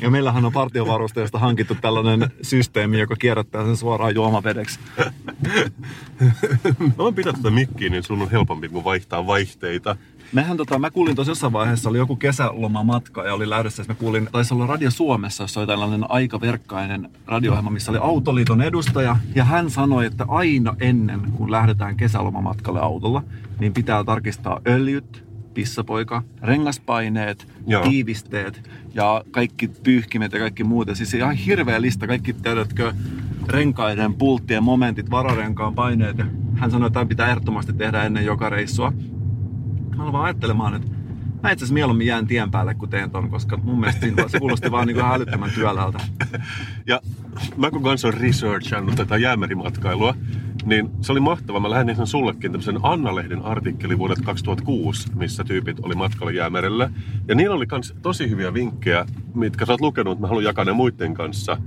[0.00, 4.78] Ja meillähän on partiovarusteesta hankittu tällainen systeemi, joka kierrättää sen suoraan juomavedeksi.
[6.78, 9.96] Mä voin pitää tätä mikkiä, niin sun on helpompi kuin vaihtaa vaihteita.
[10.32, 13.98] Mehän tota, mä kuulin tuossa jossain vaiheessa, oli joku kesälomamatka ja oli lähdössä, että mä
[13.98, 19.16] kuulin, taisi olla Radio Suomessa, jossa oli tällainen aika verkkainen radio missä oli Autoliiton edustaja.
[19.34, 23.22] Ja hän sanoi, että aina ennen kuin lähdetään kesälomamatkalle autolla,
[23.60, 27.82] niin pitää tarkistaa öljyt, pissapoika, rengaspaineet, Joo.
[27.82, 30.88] tiivisteet ja kaikki pyyhkimet ja kaikki muut.
[30.88, 32.92] Ja siis ihan hirveä lista, kaikki tiedätkö,
[33.48, 36.16] renkaiden, pulttien, momentit, vararenkaan paineet.
[36.54, 38.92] Hän sanoi, että tämä pitää ehdottomasti tehdä ennen joka reissua.
[39.96, 40.90] Mä aloin vaan ajattelemaan, että
[41.42, 44.38] mä itse asiassa mieluummin jään tien päälle, kun teen ton, koska mun mielestä siinä se
[44.38, 45.98] kuulosti vaan niin kuin älyttömän työläältä.
[46.86, 47.00] Ja
[47.56, 50.14] mä kun kanssa on researchannut tätä jäämerimatkailua,
[50.64, 51.60] niin se oli mahtava.
[51.60, 56.90] Mä lähetin sen sullekin tämmöisen Anna-lehden artikkeli vuodelta 2006, missä tyypit oli matkalla jäämerellä.
[57.28, 60.72] Ja niillä oli kans tosi hyviä vinkkejä, mitkä sä oot lukenut, mä haluan jakaa ne
[60.72, 61.58] muiden kanssa.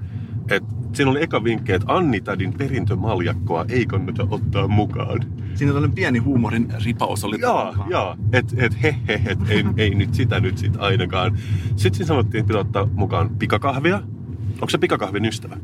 [0.50, 0.64] Et
[0.96, 5.20] siinä oli eka vinkki, että Anni-tädin perintömaljakkoa ei kannata ottaa mukaan.
[5.56, 7.88] Siinä tällainen pieni huumorin ripaus oli Jaa, takaa.
[7.90, 8.18] jaa.
[8.34, 11.38] Et, et he, he, et ei, ei nyt sitä nyt sit ainakaan.
[11.76, 14.02] Sitten siinä sanottiin, että pitää ottaa mukaan pikakahvia.
[14.54, 15.58] Onko se pikakahvin ystävä?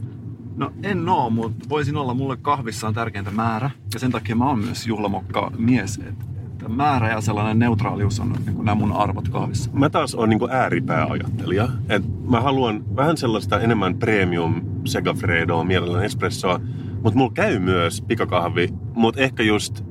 [0.58, 2.14] No en oo, mutta voisin olla.
[2.14, 3.72] Mulle kahvissa on tärkeintä määrä.
[3.94, 5.98] Ja sen takia mä oon myös juhlamokka mies.
[6.08, 6.26] Että
[6.68, 9.72] määrä ja sellainen neutraalius on niin kuin nämä mun arvot kahvissa.
[9.74, 11.70] Mä taas on niinku ääripääajattelija.
[11.90, 16.60] Et mä haluan vähän sellaista enemmän premium segafredoa, mielellään espressoa.
[17.04, 19.84] Mutta mulla käy myös pikakahvi, mutta ehkä just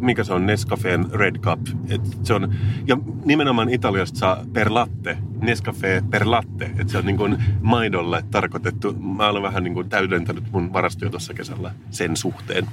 [0.00, 1.60] mikä se on Nescafeen Red Cup.
[1.88, 2.54] Et se on,
[2.86, 6.70] ja nimenomaan Italiasta saa per latte, Nescafe per latte.
[6.78, 8.92] Et se on niin kuin maidolle tarkoitettu.
[8.92, 12.66] Mä olen vähän niin kuin täydentänyt mun varastoja tuossa kesällä sen suhteen.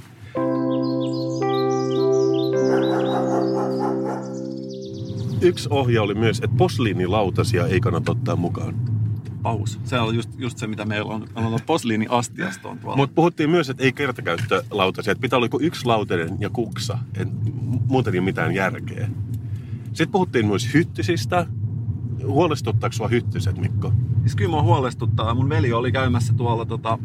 [5.46, 8.74] Yksi ohje oli myös, että posliinilautasia ei kannata ottaa mukaan.
[9.42, 9.80] Paus.
[9.84, 11.26] Se on just, just se, mitä meillä on.
[11.34, 12.96] Meillä on posliiniastiasto on tuolla.
[12.96, 16.98] Mutta puhuttiin myös, että ei kertakäyttölautasia, että pitää olla yksi lautanen ja kuksa.
[17.16, 17.28] Et
[17.88, 19.08] muuten ei mitään järkeä.
[19.86, 21.46] Sitten puhuttiin myös hyttysistä.
[22.26, 23.92] Huolestuttaako sua hyttyset, Mikko?
[24.20, 25.34] Siis kyllä mua huolestuttaa.
[25.34, 26.98] Mun veli oli käymässä tuolla, tota,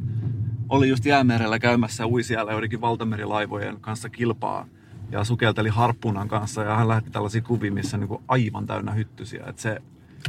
[0.70, 4.68] oli just jäämerellä käymässä ja ui siellä joidenkin valtamerilaivojen kanssa kilpaa.
[5.12, 9.44] Ja sukelteli harppunan kanssa ja hän lähetti tällaisia kuvia, missä niin aivan täynnä hyttysiä.
[9.48, 9.82] Et se,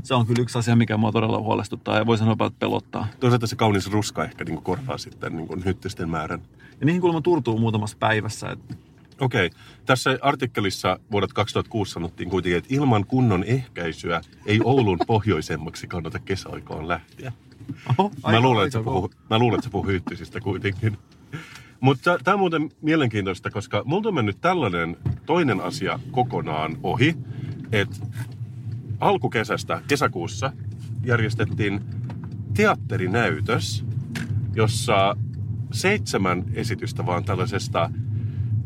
[0.03, 3.09] se on kyllä yksi asia, mikä mua todella huolestuttaa ja voi sanoa että pelottaa.
[3.21, 6.43] Toisaalta se kaunis ruska ehkä niin korvaa sitten niin hyttysten määrän.
[6.81, 8.51] Ja niihin kuulemma turtuu muutamassa päivässä.
[8.51, 8.79] Et
[9.21, 9.51] Okei.
[9.87, 16.89] Tässä artikkelissa vuodet 2006 sanottiin kuitenkin, että ilman kunnon ehkäisyä ei Oulun pohjoisemmaksi kannata kesäaikaan
[16.89, 17.33] lähteä.
[17.99, 20.99] Oho, Mä luulen, että puhuu, mä luulen, että se puhuu hyttysistä kuitenkin.
[21.83, 27.17] Mutta tämä on muuten mielenkiintoista, koska multa on mennyt tällainen toinen asia kokonaan ohi,
[27.73, 27.97] että
[29.01, 30.53] alkukesästä, kesäkuussa,
[31.05, 31.81] järjestettiin
[32.57, 33.85] teatterinäytös,
[34.55, 35.17] jossa
[35.73, 37.91] seitsemän esitystä vaan tällaisesta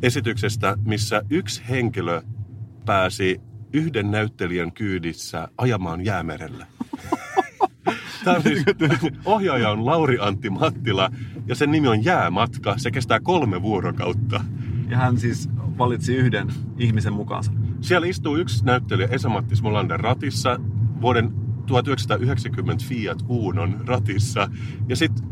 [0.02, 2.22] esityksestä, missä yksi henkilö
[2.85, 3.40] pääsi
[3.72, 6.66] yhden näyttelijän kyydissä ajamaan jäämerellä.
[8.26, 8.64] Tämä on siis,
[9.24, 11.10] ohjaaja on Lauri Antti Mattila
[11.46, 12.78] ja sen nimi on Jäämatka.
[12.78, 14.44] Se kestää kolme vuorokautta.
[14.88, 17.52] Ja hän siis valitsi yhden ihmisen mukaansa.
[17.80, 20.60] Siellä istuu yksi näyttelijä Esa-Matti Smolander ratissa.
[21.00, 21.32] Vuoden
[21.66, 24.50] 1990 Fiat Unon ratissa
[24.88, 25.26] ja sitten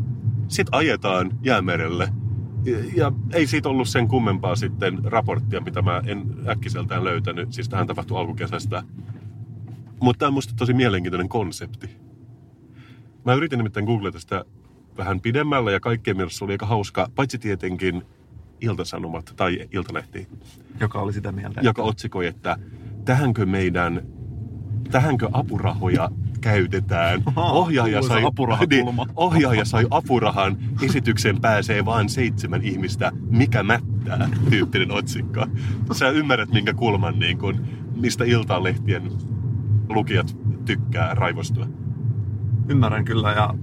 [0.47, 2.09] sit ajetaan jäämerelle.
[2.65, 7.53] Ja, ja ei siitä ollut sen kummempaa sitten raporttia, mitä mä en äkkiseltään löytänyt.
[7.53, 8.83] Siis tähän tapahtui alkukesästä.
[10.01, 12.04] Mutta tämä on musta tosi mielenkiintoinen konsepti.
[13.25, 14.45] Mä yritin nimittäin googlata sitä
[14.97, 18.03] vähän pidemmällä ja kaikkien mielestä se oli aika hauska, paitsi tietenkin
[18.61, 20.27] Iltasanomat tai Iltalehti,
[20.79, 21.61] Joka oli sitä mieltä.
[21.63, 22.57] joka otsikoi, että
[23.05, 24.01] tähänkö meidän,
[24.91, 26.09] tähänkö apurahoja
[26.41, 27.23] käytetään.
[27.35, 29.05] Ohjaaja sai, apurahakulma.
[29.15, 35.45] ohjaaja sai apurahan, esityksen pääsee vain seitsemän ihmistä, mikä mättää, tyyppinen otsikko.
[35.91, 39.11] Sä ymmärrät, minkä kulman, niin kun, mistä Iltalehtien
[39.89, 41.67] lukijat tykkää raivostua.
[42.69, 43.53] Ymmärrän kyllä ja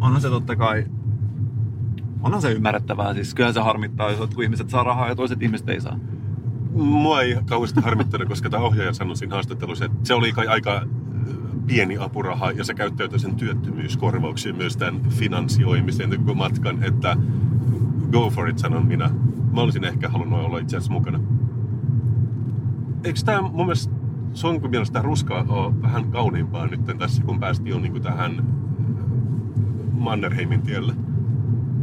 [0.00, 0.84] onhan se totta kai,
[2.22, 3.14] onhan se ymmärrettävää.
[3.14, 5.98] Siis kyllähän se harmittaa, jos jotkut ihmiset saa rahaa ja toiset ihmiset ei saa.
[6.74, 10.82] Mua ei kauheasti harmittanut, koska tämä ohjaaja sanoi siinä haastattelussa, että se oli kai aika
[11.66, 17.16] pieni apuraha ja se käyttäytyi sen työttömyyskorvauksiin myös tämän finanssioimisen koko matkan, että
[18.12, 19.10] go for it, sanon minä.
[19.52, 21.20] Mä olisin ehkä halunnut olla itse asiassa mukana.
[23.04, 23.94] Eikö tämä mun mielestä
[24.34, 28.42] sun mielestä ruska on vähän kauniimpaa nyt tässä, kun päästiin jo niin tähän ö,
[29.92, 30.94] Mannerheimin tielle?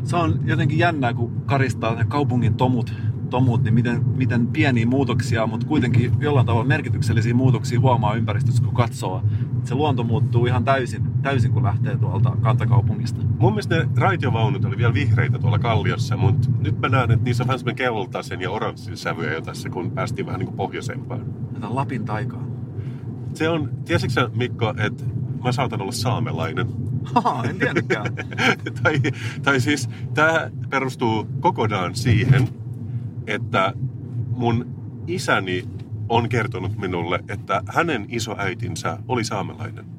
[0.04, 2.94] Se on jotenkin jännää, kun karistaa ne kaupungin tomut,
[3.30, 8.74] tomut niin miten, miten pieniä muutoksia, mutta kuitenkin jollain tavalla merkityksellisiä muutoksia huomaa ympäristössä, kun
[8.74, 9.24] katsoo.
[9.64, 13.22] Se luonto muuttuu ihan täysin, täysin kun lähtee tuolta kantakaupungista.
[13.40, 17.44] Mun mielestä ne raitiovaunut oli vielä vihreitä tuolla kalliossa, mutta nyt mä näen, että niissä
[17.44, 21.26] on vähän semmoinen keltaisen ja oranssin sävyjä jo tässä, kun päästiin vähän niin kuin pohjoisempaan.
[21.54, 22.48] Tätä Lapin taikaa.
[23.34, 25.04] Se on, tiesitkö sä, Mikko, että
[25.44, 26.68] mä saatan olla saamelainen?
[27.04, 28.16] Haha, en tiennytkään.
[28.84, 29.02] tai,
[29.44, 32.48] tai siis tämä perustuu kokonaan siihen,
[33.28, 33.74] että
[34.30, 34.76] mun
[35.08, 35.64] isäni
[36.10, 39.99] on kertonut minulle, että hänen isoäitinsä oli saamelainen.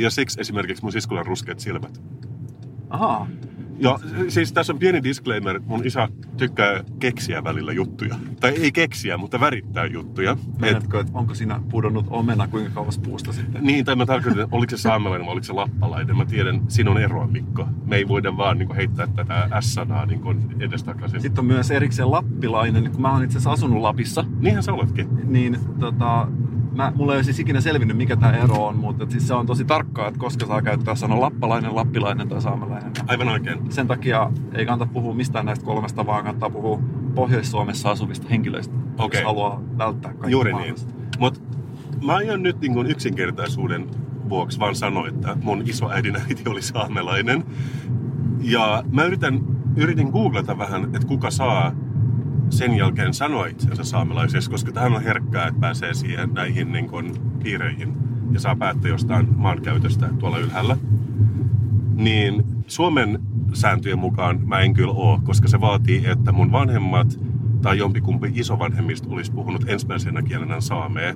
[0.00, 2.00] Ja siksi esimerkiksi mun siskolla on ruskeat silmät.
[2.90, 3.26] Ahaa,
[3.78, 3.98] Ja
[4.28, 8.14] siis tässä on pieni disclaimer, että mun isä tykkää keksiä välillä juttuja.
[8.40, 10.32] Tai ei keksiä, mutta värittää juttuja.
[10.32, 13.64] Et, Meinaatko, että onko siinä pudonnut omena kuinka kauas puusta sitten?
[13.64, 16.16] niin, tai mä tarkoitan, että oliko se saamelainen vai oliko se lappalainen.
[16.16, 17.68] Mä tiedän, siinä on eroa, Mikko.
[17.86, 20.20] Me ei voida vaan niin heittää tätä S-sanaa niin
[20.60, 21.20] edestakaisin.
[21.20, 25.08] Sitten on myös erikseen lappilainen, kun mä oon itse asiassa asunut Lapissa, Niinhän sä oletkin.
[25.24, 26.28] niin tota,
[26.72, 29.46] mä, mulla ei ole siis ikinä selvinnyt, mikä tämä ero on, mutta siis se on
[29.46, 32.92] tosi tarkkaa, että koska saa käyttää sana lappalainen, lappilainen tai saamelainen.
[33.06, 33.72] Aivan oikein.
[33.72, 36.80] Sen takia ei kannata puhua mistään näistä kolmesta, vaan kannattaa puhua
[37.14, 39.20] Pohjois-Suomessa asuvista henkilöistä, Okei.
[39.20, 40.74] jos haluaa välttää kaikki Juuri niin.
[41.18, 41.40] Mutta
[42.06, 43.88] mä aion nyt niin yksinkertaisuuden
[44.28, 47.44] vuoksi vaan sanoa, että mun isoäidin äiti oli saamelainen.
[48.40, 49.40] Ja mä yritän,
[49.76, 51.72] yritin googlata vähän, että kuka saa
[52.50, 57.12] sen jälkeen sanoa itsensä saamelaiseksi, koska tähän on herkkää, että pääsee siihen näihin niin kuin,
[57.42, 57.96] piireihin
[58.32, 60.76] ja saa päättää jostain maankäytöstä tuolla ylhäällä.
[61.94, 63.20] Niin Suomen
[63.52, 67.20] sääntöjen mukaan mä en kyllä oo, koska se vaatii, että mun vanhemmat
[67.62, 71.14] tai jompikumpi isovanhemmista olisi puhunut ensimmäisenä kielenä saamea.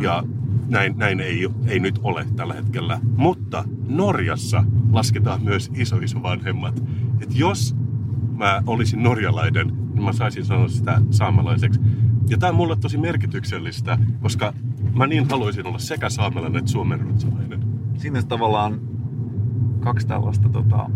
[0.00, 0.22] Ja
[0.68, 3.00] näin, näin ei, ei nyt ole tällä hetkellä.
[3.16, 6.82] Mutta Norjassa lasketaan myös isoisovanhemmat.
[7.20, 7.76] Et jos
[8.36, 11.80] mä olisin norjalainen, niin mä saisin sanoa sitä saamelaiseksi.
[12.28, 14.52] Ja tämä on mulle tosi merkityksellistä, koska
[14.94, 17.60] mä niin haluaisin olla sekä saamelainen että suomenruotsalainen.
[17.96, 18.80] Siinä tavallaan
[19.80, 20.90] kaksi tällaista tota,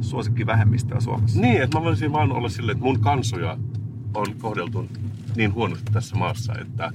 [0.00, 1.40] suosikkivähemmistöä Suomessa.
[1.40, 3.58] Niin, että mä voisin vaan olla silleen, että mun kansoja
[4.14, 4.86] on kohdeltu
[5.36, 6.92] niin huonosti tässä maassa, että,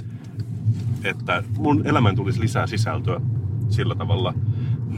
[1.04, 3.22] että mun elämään tulisi lisää sisältöä
[3.70, 4.34] sillä tavalla.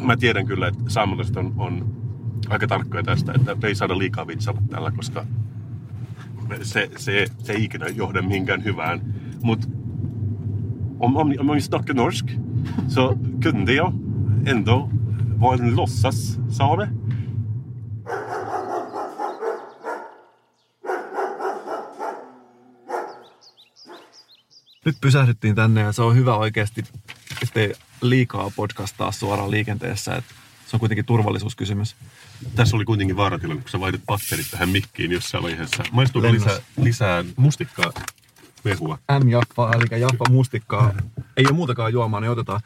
[0.03, 1.95] Mä tiedän kyllä, että saamelaiset on, on
[2.49, 5.25] aika tarkkoja tästä, että ei saada liikaa vitsalla tällä, koska
[6.62, 9.01] se, se, se ei ikinä johda mihinkään hyvään.
[9.41, 9.67] Mutta
[10.99, 12.25] om, om, om jag snackar norsk
[12.88, 13.93] så kunde jag
[14.47, 14.89] ändå
[15.39, 16.88] vara en låtsas same.
[24.86, 26.84] Nyt pysähdyttiin tänne ja se on hyvä oikeasti,
[27.43, 30.15] ettei liikaa podcastaa suoraan liikenteessä.
[30.15, 30.34] Että
[30.65, 31.95] se on kuitenkin turvallisuuskysymys.
[32.56, 35.84] Tässä oli kuitenkin vaaratilanne, kun sä vaihdit bakteerit tähän mikkiin jossain vaiheessa.
[35.91, 36.49] Maistuuko Lennossa.
[36.49, 37.91] lisää, lisää mustikkaa
[38.63, 38.97] mehua?
[39.23, 40.93] M-jaffa, eli jaffa mustikkaa.
[41.38, 42.62] Ei ole muutakaan juomaa, niin otetaan.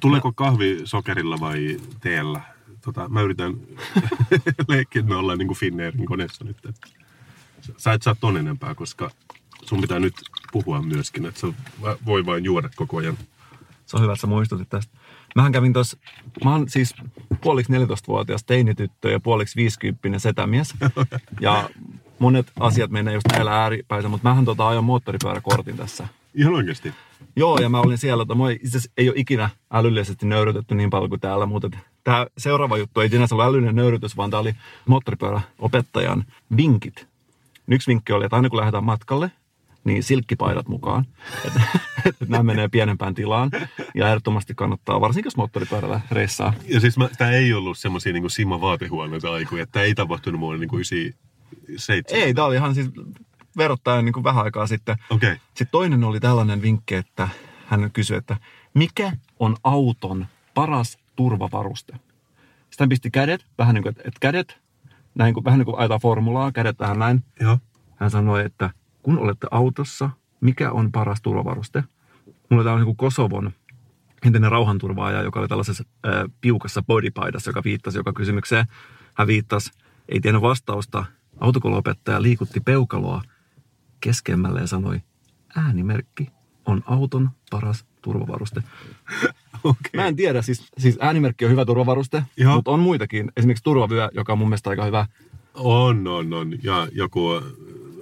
[0.00, 2.40] Tuleeko kahvi sokerilla vai teellä?
[2.80, 3.54] Tota, mä yritän
[4.68, 6.56] leikkiä, että me ollaan niin kuin Finnairin koneessa nyt.
[7.76, 9.10] Sä et saa ton enempää, koska
[9.64, 10.14] sun pitää nyt
[10.52, 11.46] puhua myöskin, että sä
[12.06, 13.18] voi vain juoda koko ajan.
[13.88, 14.98] Se on hyvä, että sä muistutit tästä.
[15.36, 15.98] Mähän kävin tuossa,
[16.44, 16.94] mä oon siis
[17.40, 20.74] puoliksi 14-vuotias teinityttö ja puoliksi 50 setämies.
[21.40, 21.70] Ja
[22.18, 26.94] monet asiat menee just näillä ääripäissä, mutta mähän tota ajon moottoripyöräkortin tässä Ihan oikeasti.
[27.36, 30.90] Joo, ja mä olin siellä, että mua itse asiassa ei ole ikinä älyllisesti nöyrytetty niin
[30.90, 31.70] paljon kuin täällä, mutta
[32.04, 34.54] tämä seuraava juttu ei sinänsä ollut älyllinen nöyrytys, vaan tämä oli
[34.86, 36.24] moottoripyöräopettajan
[36.56, 37.06] vinkit.
[37.68, 39.30] Yksi vinkki oli, että aina kun lähdetään matkalle,
[39.88, 41.06] niin silkkipaidat mukaan.
[41.44, 41.62] Että
[42.04, 43.50] et nämä menee pienempään tilaan.
[43.94, 46.54] Ja ehdottomasti kannattaa, varsinkin jos moottoripyörällä reissaa.
[46.68, 50.58] Ja siis tämä ei ollut semmoisia niin Sima vaatehuoneita aikoja, että tämä ei tapahtunut mulle
[50.58, 52.22] niin 97.
[52.22, 52.90] Ei, tämä oli ihan siis
[53.56, 54.96] verrattain niin kuin vähän aikaa sitten.
[55.10, 55.32] Okei.
[55.32, 55.38] Okay.
[55.48, 57.28] Sitten toinen oli tällainen vinkki, että
[57.66, 58.36] hän kysyi, että
[58.74, 61.92] mikä on auton paras turvavaruste?
[61.92, 64.58] Sitten hän pisti kädet, vähän niin kuin, että, että kädet,
[65.14, 67.24] näin kuin, vähän niin kuin ajetaan formulaa, kädet vähän näin.
[67.40, 67.58] Joo.
[67.96, 68.70] Hän sanoi, että
[69.02, 71.84] kun olette autossa, mikä on paras turvavaruste?
[72.50, 73.52] Mulla täällä on niin Kosovon
[74.26, 78.66] entinen rauhanturvaaja, joka oli tällaisessa äh, piukassa bodypaidassa, joka viittasi joka kysymykseen.
[79.14, 79.70] Hän viittasi,
[80.08, 81.04] ei tiennyt vastausta.
[81.40, 83.22] Autokouluopettaja liikutti peukaloa
[84.00, 85.00] keskemmälle ja sanoi,
[85.56, 86.28] äänimerkki
[86.66, 88.62] on auton paras turvavaruste.
[89.64, 89.90] Okei.
[89.96, 92.54] Mä en tiedä, siis, siis äänimerkki on hyvä turvavaruste, Joo.
[92.54, 93.32] mutta on muitakin.
[93.36, 95.06] Esimerkiksi turvavyö, joka on mun mielestä aika hyvä.
[95.54, 96.52] On, on, on.
[96.62, 97.28] Ja joku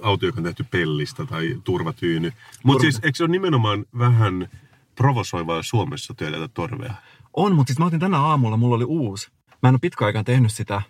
[0.01, 2.31] auto, joka on tehty pellistä tai turvatyyny.
[2.63, 4.47] Mutta siis eikö se ole nimenomaan vähän
[4.95, 6.93] provosoivaa Suomessa työtä torvea?
[7.33, 9.31] On, mutta siis mä otin tänä aamulla, mulla oli uusi.
[9.63, 10.81] Mä en ole pitkä aikaan tehnyt sitä.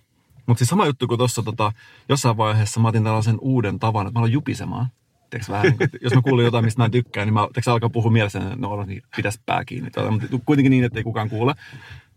[0.46, 1.72] Mutta siis sama juttu kuin tuossa tota,
[2.10, 4.88] jossain vaiheessa mä otin tällaisen uuden tavan, että mä aloin jupisemaan.
[5.30, 7.72] Tiedätkö, vähän, niin kuin, jos mä kuulin jotain, mistä mä en tykkää, niin mä tiedätkö,
[7.72, 9.92] alkaa puhua mielessä, että no niin, pitäisi pää kiinni.
[9.92, 11.56] Tuota, mutta kuitenkin niin, että ei kukaan kuule.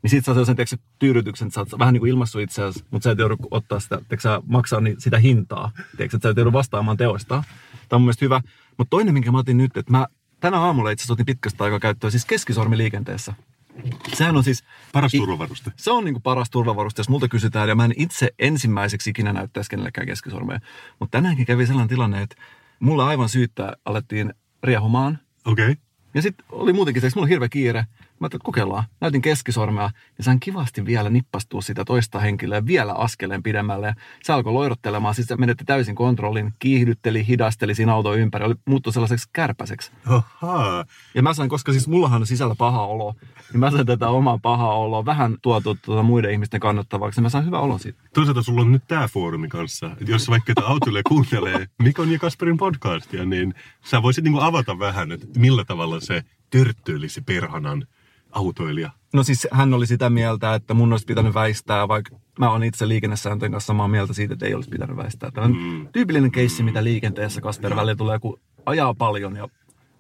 [0.03, 3.05] Niin sit saa sellaisen tiedätkö, tyydytyksen, että sä oot vähän niin kuin ilmassu itseäsi, mutta
[3.05, 5.71] sä et joudu ottaa sitä, tiedätkö, maksaa niin, sitä hintaa.
[5.75, 7.29] Tiedätkö, että sä et joudu vastaamaan teoista.
[7.29, 8.41] Tämä on mun mielestä hyvä.
[8.79, 10.07] Mutta toinen, minkä mä otin nyt, että mä
[10.41, 13.35] tänä aamulla itse asiassa otin pitkästä aikaa käyttöön, siis keskisormi liikenteessä.
[14.15, 15.73] Sehän on siis Paras turvavaruste.
[15.77, 19.33] se on niin kuin paras turvavaruste, jos multa kysytään, ja mä en itse ensimmäiseksi ikinä
[19.33, 20.61] näyttäisi kenellekään keskisormea.
[20.99, 22.37] Mutta tänäänkin kävi sellainen tilanne, että
[22.81, 25.19] mulla aivan syyttä alettiin riehumaan.
[25.45, 25.71] Okei.
[25.71, 25.77] Okay.
[26.15, 27.87] Ja sitten oli muutenkin se, että mulla oli hirveä kiire.
[28.21, 28.85] Mä ajattelin, että kokeillaan.
[29.01, 33.87] Näytin keskisormea ja sain kivasti vielä nippastua sitä toista henkilöä vielä askeleen pidemmälle.
[33.87, 38.55] Ja se alkoi loirottelemaan, siis se menetti täysin kontrollin, kiihdytteli, hidasteli siinä auton ympäri, oli
[38.65, 39.93] muuttui sellaiseksi kärpäseksi.
[40.07, 40.85] Ahaa.
[41.15, 43.15] Ja mä sain, koska siis mullahan on sisällä paha olo,
[43.53, 47.21] niin mä sain tätä omaa pahaa oloa vähän tuotu tuota muiden ihmisten kannattavaksi.
[47.21, 48.03] Ja mä sain hyvä olo siitä.
[48.15, 49.87] Toisaalta sulla on nyt tämä foorumi kanssa.
[49.87, 53.55] Että jos vaikka että autolle kuuntelee Mikon ja Kasperin podcastia, niin
[53.85, 57.87] sä voisit niinku avata vähän, että millä tavalla se törttyilisi perhanan
[58.33, 58.91] autoilija.
[59.13, 62.89] No siis hän oli sitä mieltä, että mun olisi pitänyt väistää, vaikka mä oon itse
[62.89, 65.31] liikennesääntöjen kanssa samaa mieltä siitä, että ei olisi pitänyt väistää.
[65.31, 65.89] Tämä on Mm.
[65.93, 69.37] tyypillinen keissi, mitä liikenteessä Kasper välillä tulee, kun ajaa paljon.
[69.37, 69.49] Ja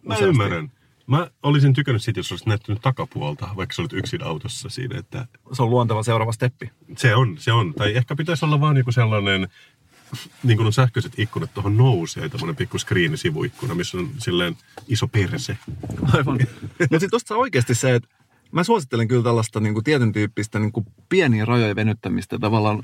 [0.02, 0.72] Mä useasti- ymmärrän.
[1.06, 5.26] Mä olisin tykännyt siitä, jos olisit näyttänyt takapuolta, vaikka sä olit yksin autossa siinä, että
[5.52, 6.70] Se on luonteva seuraava steppi.
[6.96, 7.74] se on, se on.
[7.74, 9.48] Tai ehkä pitäisi olla vaan joku sellainen,
[10.42, 14.56] niin kuin on sähköiset ikkunat, tuohon nousee tämmöinen pikku screeni sivuikkuna, missä on silleen
[14.88, 15.58] iso perse.
[16.12, 16.34] Aivan.
[16.60, 18.08] Mutta sitten tuosta oikeasti se, että
[18.52, 22.78] mä suosittelen kyllä tällaista niin kuin tietyn tyyppistä niin kuin pieniä rajoja venyttämistä tavallaan.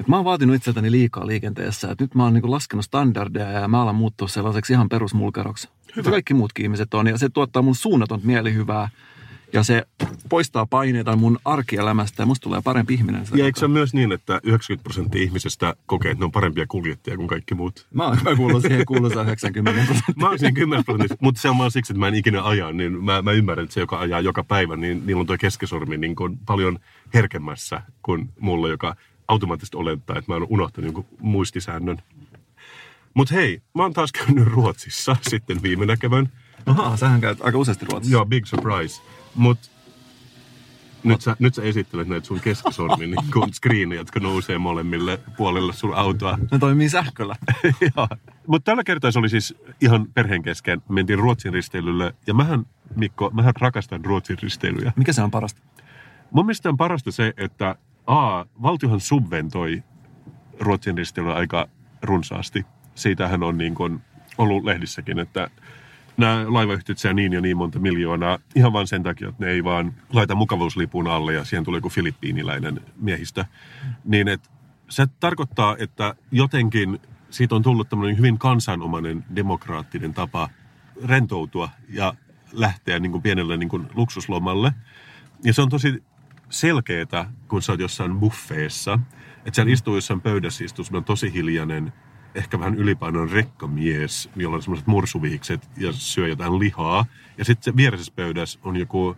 [0.00, 1.90] Että mä oon vaatinut itseltäni liikaa liikenteessä.
[1.90, 5.68] Että nyt mä oon niin kuin laskenut standardeja ja mä alan muuttua sellaiseksi ihan perusmulkeroksi.
[5.96, 6.10] Hyvä.
[6.10, 7.06] Kaikki muutkin ihmiset on.
[7.06, 8.88] Ja se tuottaa mun suunnaton mielihyvää.
[9.54, 9.86] Ja se
[10.28, 13.24] poistaa paineita mun arkielämästä ja musta tulee parempi ihminen.
[13.34, 16.66] Ja eikö se ole myös niin, että 90 prosenttia ihmisistä kokee, että ne on parempia
[16.68, 17.86] kuljettajia kuin kaikki muut?
[17.92, 20.14] Mä, oon- mä kuulun siihen kuuluisaan 90 prosenttia.
[20.16, 22.72] Mä oon siinä 10 prosenttia, mutta se on vaan siksi, että mä en ikinä aja,
[22.72, 25.96] niin mä, mä ymmärrän, että se, joka ajaa joka päivä, niin niillä on tuo keskisormi
[25.96, 26.78] niin kuin paljon
[27.14, 28.96] herkemmässä kuin mulla, joka
[29.28, 31.98] automaattisesti olettaa, että mä oon unohtanut jonkun muistisäännön.
[33.14, 36.32] Mutta hei, mä oon taas käynyt Ruotsissa sitten viime näkevän.
[36.66, 38.12] Ahaa, sähän käyt aika useasti Ruotsissa.
[38.12, 39.02] Joo, big surprise.
[39.34, 39.70] Mut
[41.04, 45.94] nyt sä, nyt sä esittelet näitä sun keskisormin niin screenejä, jotka nousee molemmille puolelle sun
[45.94, 46.38] autoa.
[46.50, 47.36] Ne toimii sähköllä.
[48.46, 50.82] Mutta tällä kertaa se oli siis ihan perheen kesken.
[50.88, 52.14] Mentiin Ruotsin risteilylle.
[52.26, 52.66] Ja mähän,
[52.96, 54.92] Mikko, mähän rakastan Ruotsin risteilyjä.
[54.96, 55.60] Mikä se on parasta?
[56.30, 59.82] Mun mielestä on parasta se, että A, valtiohan subventoi
[60.60, 61.68] Ruotsin risteilyä aika
[62.02, 62.66] runsaasti.
[62.94, 64.00] Siitähän on niin kuin
[64.38, 65.50] ollut lehdissäkin, että
[66.16, 69.64] nämä laivayhtiöt saa niin ja niin monta miljoonaa ihan vain sen takia, että ne ei
[69.64, 73.44] vaan laita mukavuuslipun alle ja siihen tulee joku filippiiniläinen miehistö.
[74.04, 74.48] Niin että
[74.88, 80.48] se tarkoittaa, että jotenkin siitä on tullut tämmöinen hyvin kansanomainen demokraattinen tapa
[81.04, 82.14] rentoutua ja
[82.52, 84.72] lähteä niin kuin pienelle niin kuin luksuslomalle.
[85.44, 86.02] Ja se on tosi
[86.50, 88.98] selkeetä, kun sä oot jossain buffeessa.
[89.36, 91.92] Että siellä istuu jossain pöydässä, istuu tosi hiljainen,
[92.34, 97.06] ehkä vähän ylipainoinen rekkamies, jolla on semmoiset mursuvihikset ja syö jotain lihaa.
[97.38, 99.16] Ja sitten se vieressä pöydässä on joku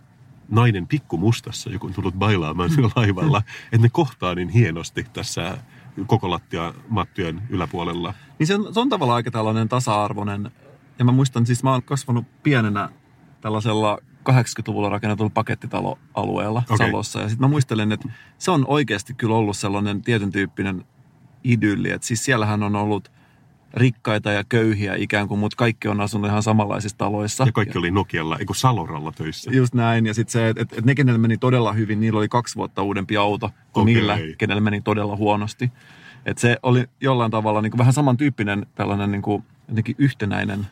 [0.48, 3.42] nainen pikkumustassa, joku on tullut bailaamaan sillä laivalla.
[3.64, 5.58] Että ne kohtaa niin hienosti tässä
[6.06, 8.14] koko lattia mattujen yläpuolella.
[8.38, 10.50] Niin se on, se on tavallaan aika tällainen tasa-arvoinen
[10.98, 12.88] Ja mä muistan, siis mä oon kasvanut pienenä
[13.40, 13.98] tällaisella
[14.30, 16.86] 80-luvulla rakennetulla pakettitaloalueella Okei.
[16.86, 17.20] Salossa.
[17.20, 18.08] Ja sitten mä muistelen, että
[18.38, 20.84] se on oikeasti kyllä ollut sellainen tietyn tyyppinen
[21.52, 21.90] idylli.
[21.90, 23.10] Että siis siellähän on ollut
[23.74, 27.44] rikkaita ja köyhiä ikään kuin, mutta kaikki on asunut ihan samanlaisissa taloissa.
[27.46, 29.50] Ja kaikki oli Nokialla, eikö Saloralla töissä.
[29.50, 30.06] Just näin.
[30.06, 32.82] Ja sitten se, että et, et ne, kenellä meni todella hyvin, niillä oli kaksi vuotta
[32.82, 33.94] uudempi auto kuin Okei.
[33.94, 35.72] niillä, kenellä meni todella huonosti.
[36.26, 40.70] Että se oli jollain tavalla niin kuin vähän samantyyppinen tällainen niin kuin, jotenkin yhtenäinen Mutta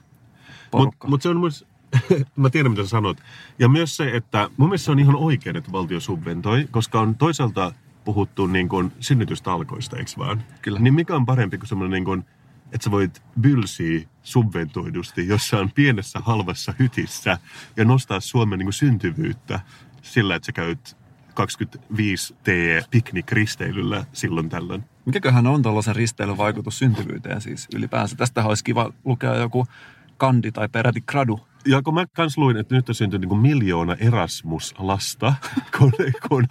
[0.70, 1.08] porukka.
[1.08, 1.66] mut se on myös,
[2.36, 3.16] mä tiedän mitä sä sanot.
[3.58, 7.14] Ja myös se, että mun mielestä se on ihan oikein, että valtio subventoi, koska on
[7.14, 7.72] toisaalta
[8.04, 10.44] puhuttu niin kuin synnytystalkoista, eikö vaan?
[10.62, 10.78] Kyllä.
[10.78, 12.24] Niin mikä on parempi kuin semmoinen niin kuin,
[12.72, 17.38] että sä voit bylsiä subventoidusti jossain pienessä halvassa hytissä
[17.76, 19.60] ja nostaa Suomen niin kuin syntyvyyttä
[20.02, 20.96] sillä, että sä käyt
[21.34, 22.48] 25 T
[22.90, 24.84] piknikristeilyllä silloin tällöin.
[25.04, 28.16] Mikäköhän on tällaisen risteilyn vaikutus syntyvyyteen siis ylipäänsä?
[28.16, 29.66] Tästä olisi kiva lukea joku
[30.16, 31.40] kandi tai peräti gradu.
[31.66, 35.34] Ja kun mä kans luin, että nyt on syntynyt niin kuin miljoona Erasmus-lasta,
[35.78, 35.92] kun,
[36.28, 36.44] kun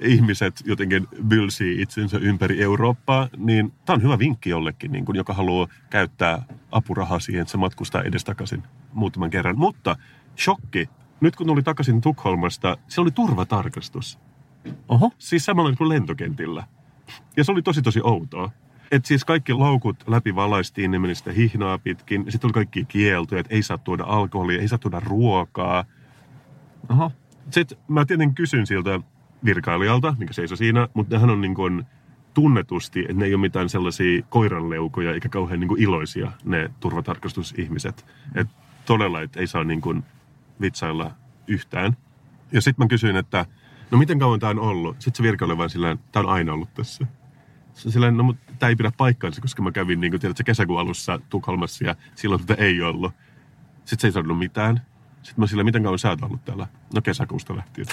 [0.00, 5.34] ihmiset jotenkin bylsii itsensä ympäri Eurooppaa, niin tämä on hyvä vinkki jollekin, niin kuin, joka
[5.34, 6.42] haluaa käyttää
[6.72, 8.62] apurahaa siihen, että se matkustaa edestakaisin
[8.92, 9.58] muutaman kerran.
[9.58, 9.96] Mutta
[10.38, 10.88] shokki,
[11.20, 14.18] nyt kun tuli takaisin Tukholmasta, se oli turvatarkastus.
[14.88, 15.10] Oho.
[15.18, 16.64] Siis samalla kuin lentokentillä.
[17.36, 18.50] Ja se oli tosi tosi outoa.
[18.90, 22.24] Et siis kaikki laukut läpi valaistiin, ne meni sitä hihnaa pitkin.
[22.28, 25.84] Sitten oli kaikki kieltoja, että ei saa tuoda alkoholia, ei saa tuoda ruokaa.
[26.88, 27.12] Oho.
[27.50, 29.00] Sitten mä tietenkin kysyn siltä
[29.44, 31.86] virkailijalta, mikä seisoi siinä, mutta nehän on niin kuin
[32.34, 38.06] tunnetusti, että ne ei ole mitään sellaisia koiranleukoja eikä kauhean niin kuin iloisia ne turvatarkastusihmiset.
[38.34, 38.54] Että
[38.86, 40.04] todella, että ei saa niin kuin
[40.60, 41.10] vitsailla
[41.46, 41.96] yhtään.
[42.52, 43.46] Ja sitten mä kysyin, että
[43.90, 44.96] no miten kauan tämä on ollut?
[45.00, 47.06] Sitten se virkailija vaan sillä tämä on aina ollut tässä.
[47.74, 51.20] Sillä no mutta tämä ei pidä paikkaansa, koska mä kävin niin kuin, tiedätkö, kesäkuun alussa
[51.28, 53.12] Tukholmassa ja silloin tätä ei ollut.
[53.84, 54.80] Sitten se ei sanonut mitään.
[55.22, 56.66] Sitten mä sillä, miten kauan sä oot ollut täällä?
[56.94, 57.86] No kesäkuusta lähtien.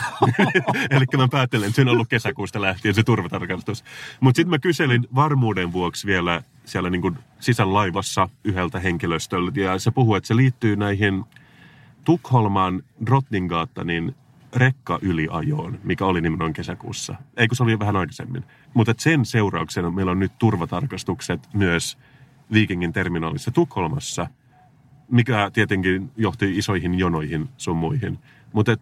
[0.91, 3.83] Eli mä päättelen, että se on ollut kesäkuusta lähtien se turvatarkastus.
[4.19, 9.59] Mutta sitten mä kyselin varmuuden vuoksi vielä siellä niin kuin sisälaivassa yhdeltä henkilöstöltä.
[9.59, 11.23] Ja se puhuu, että se liittyy näihin
[12.03, 14.15] Tukholman Drottninggatanin
[14.55, 17.15] rekka yliajoon, mikä oli nimenomaan kesäkuussa.
[17.37, 18.43] Eikö se oli vähän aikaisemmin.
[18.73, 21.97] Mutta sen seurauksena meillä on nyt turvatarkastukset myös
[22.53, 24.27] Vikingin terminaalissa Tukholmassa,
[25.11, 28.19] mikä tietenkin johti isoihin jonoihin sun muihin.
[28.53, 28.77] Mutta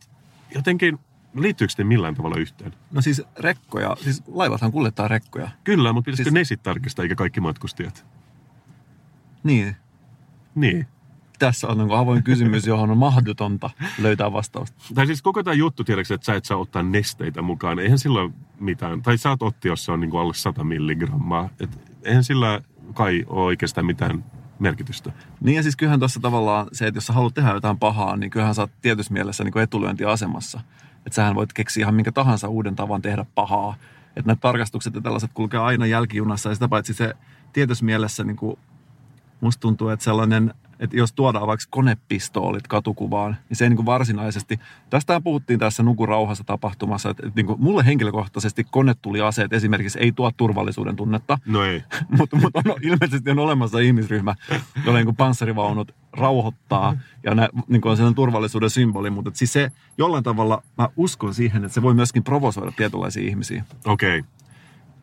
[0.56, 1.00] jotenkin,
[1.36, 2.74] liittyykö ne millään tavalla yhteen?
[2.92, 5.50] No siis rekkoja, siis laivathan kuljettaa rekkoja.
[5.64, 8.06] Kyllä, mutta pitäisikö Siis- ne sitten tarkistaa, eikä kaikki matkustajat?
[9.44, 9.76] Niin.
[10.56, 10.88] Niin.
[11.40, 13.70] Tässä on niinku avoin kysymys, johon on mahdotonta
[14.00, 14.78] löytää vastausta.
[14.96, 17.80] Tai siis koko tämä juttu, tiedätkö, että sä et saa ottaa nesteitä mukaan.
[17.80, 19.02] Eihän sillä ole mitään.
[19.02, 21.50] Tai saat otti, jos se on niin kuin alle 100 milligrammaa.
[21.60, 22.62] Et eihän sillä
[22.94, 24.26] kai ole oikeastaan mitään
[24.60, 25.12] merkitystä.
[25.42, 28.30] Niin ja siis kyllähän tuossa tavallaan se, että jos sä haluat tehdä jotain pahaa, niin
[28.30, 30.62] kyllähän sä oot tietyssä mielessä niin etulyöntiasemassa.
[31.06, 33.76] Että sähän voit keksiä ihan minkä tahansa uuden tavan tehdä pahaa.
[34.08, 37.14] Että nämä tarkastukset ja tällaiset kulkee aina jälkijunassa ja sitä paitsi se
[37.54, 38.60] tietyssä mielessä niin kuin,
[39.42, 43.86] musta tuntuu, että sellainen, että jos tuodaan vaikka konepistoolit katukuvaan, niin se ei niin kuin
[43.86, 44.60] varsinaisesti,
[44.90, 50.32] tästä puhuttiin tässä Nukurauhassa tapahtumassa, että, että niin kuin mulle henkilökohtaisesti konetuliaseet esimerkiksi ei tuo
[50.38, 51.84] turvallisuuden tunnetta, No ei.
[52.18, 54.36] mutta, mutta on, ilmeisesti on olemassa ihmisryhmä,
[54.86, 59.54] jolla niin kuin panssarivaunut rauhoittaa ja nä, niin kuin on sellainen turvallisuuden symboli, mutta siis
[59.54, 63.64] se jollain tavalla, mä uskon siihen, että se voi myöskin provosoida tietynlaisia ihmisiä.
[63.86, 64.24] Okei.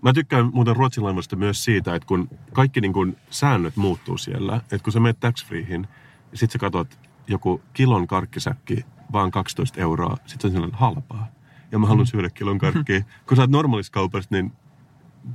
[0.03, 4.57] Mä tykkään muuten Ruotsin laivasta myös siitä, että kun kaikki niin kun säännöt muuttuu siellä,
[4.57, 5.89] että kun sä menet tax freehin,
[6.33, 6.99] ja sit sä katsot
[7.29, 11.27] joku kilon karkkisäkki, vaan 12 euroa, sit se on sellainen halpaa.
[11.73, 13.01] Ja mä haluan syödä kilon karkkia.
[13.29, 14.53] Kun sä oot normaalissa kaupassa, niin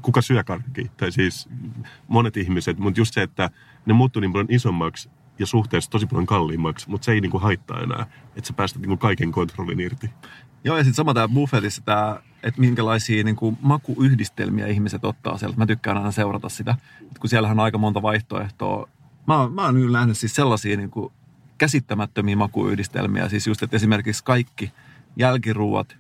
[0.02, 0.90] kuka syö karkkia?
[0.98, 1.50] Tai siis
[2.08, 3.50] monet ihmiset, mutta just se, että
[3.86, 5.10] ne muuttuu niin paljon isommaksi
[5.40, 8.06] ja suhteessa tosi paljon kalliimmaksi, mutta se ei niinku haittaa enää,
[8.36, 10.10] että sä päästät niinku kaiken kontrollin irti.
[10.64, 15.58] Joo, ja sitten sama tämä buffetissa tämä, että minkälaisia niin kuin, makuyhdistelmiä ihmiset ottaa sieltä.
[15.58, 16.76] Mä tykkään aina seurata sitä,
[17.12, 18.90] Et kun siellähän on aika monta vaihtoehtoa.
[19.28, 21.14] Mä, mä oon nyt nähnyt siis sellaisia niin kuin,
[21.58, 23.30] käsittämättömiä makuyhdistelmiä.
[23.30, 24.72] Siis just, että esimerkiksi kaikki
[25.16, 25.98] jälkiruuat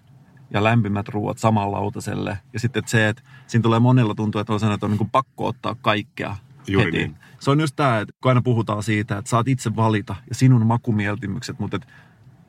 [0.52, 2.40] ja lämpimät ruuat samalla lautaselle.
[2.54, 4.98] Ja sitten että se, että siinä tulee monella tuntuu, että on sellainen, että on niin
[4.98, 6.36] kuin pakko ottaa kaikkea
[6.68, 6.98] Juuri heti.
[6.98, 7.16] niin.
[7.40, 10.66] Se on just tämä, että kun aina puhutaan siitä, että saat itse valita ja sinun
[10.66, 11.88] makumieltymykset, mutta et,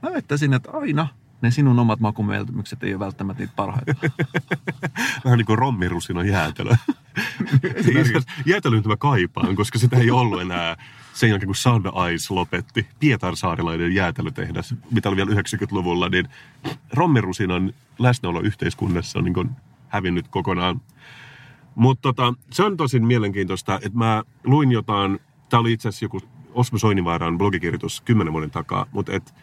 [0.02, 1.08] mä väittäisin, että aina
[1.42, 3.94] ne sinun omat makumieltymykset ei ole välttämättä niitä parhaita.
[5.24, 6.74] Vähän niin kuin rommirusinan jäätelö.
[8.46, 10.76] Jäätelön mä kaipaan, koska sitä ei ollut enää
[11.14, 12.86] sen jälkeen, kun Sound Ice lopetti.
[13.00, 16.28] Pietarsaarilainen jäätelötehdas, mitä oli vielä 90-luvulla, niin
[16.92, 19.50] rommirusinan läsnäolo yhteiskunnassa on niin kuin
[19.88, 20.80] hävinnyt kokonaan.
[21.74, 25.18] Mutta tota, se on tosin mielenkiintoista, että mä luin jotain,
[25.48, 26.20] tämä oli itse asiassa joku
[26.54, 29.34] Osmo Soininvaaran blogikirjoitus kymmenen vuoden takaa, mutta et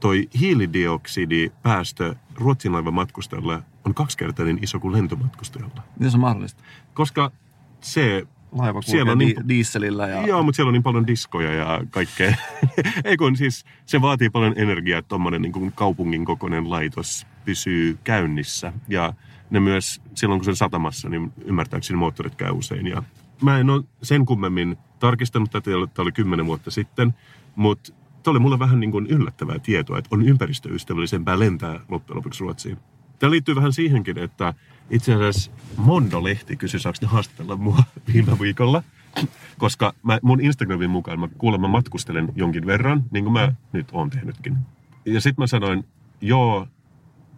[0.00, 5.82] toi hiilidioksidipäästö Ruotsin laivan matkustajalle on kaksikertainen iso kuin lentomatkustajalla.
[5.96, 6.62] Miten se on mahdollista?
[6.94, 7.30] Koska
[7.80, 10.26] se Laiva Siellä on niin di- dieselillä ja...
[10.26, 12.34] Joo, mutta siellä on niin paljon diskoja ja kaikkea.
[13.04, 18.72] Ei kun siis se vaatii paljon energiaa, että tuommoinen niin kaupungin kokoinen laitos pysyy käynnissä.
[18.88, 19.12] Ja
[19.50, 22.86] ne myös silloin kun se on satamassa, niin ymmärtääkseni moottorit käy usein.
[22.86, 23.02] Ja
[23.42, 27.14] mä en ole sen kummemmin tarkistanut tätä, tämä oli kymmenen vuotta sitten,
[27.56, 27.92] mutta
[28.28, 32.76] tämä oli mulle vähän niin kuin yllättävää tietoa, että on ympäristöystävällisempää lentää loppujen lopuksi Ruotsiin.
[33.18, 34.54] Tämä liittyy vähän siihenkin, että
[34.90, 38.82] itse asiassa Mondo-lehti kysyi, saako ne haastatella mua viime viikolla.
[39.58, 44.10] Koska mä, mun Instagramin mukaan mä kuulemma matkustelen jonkin verran, niin kuin mä nyt oon
[44.10, 44.56] tehnytkin.
[45.04, 45.84] Ja sitten mä sanoin,
[46.20, 46.68] joo,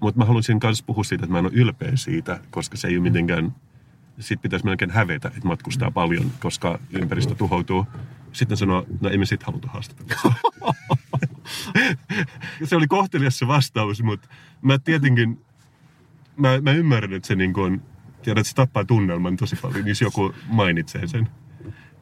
[0.01, 2.97] mutta mä haluaisin myös puhua siitä, että mä en ole ylpeä siitä, koska se ei
[2.97, 3.55] ole mitenkään,
[4.18, 7.86] sit pitäisi melkein hävetä, että matkustaa paljon, koska ympäristö tuhoutuu.
[8.33, 10.35] Sitten sanoo, no ei me sit haluta haastatella.
[12.64, 14.28] se oli kohtelias se vastaus, mutta
[14.62, 15.45] mä tietenkin,
[16.37, 17.83] mä, mä ymmärrän, että se niin kuin,
[18.22, 21.28] tiedät, se tappaa tunnelman tosi paljon, jos joku mainitsee sen.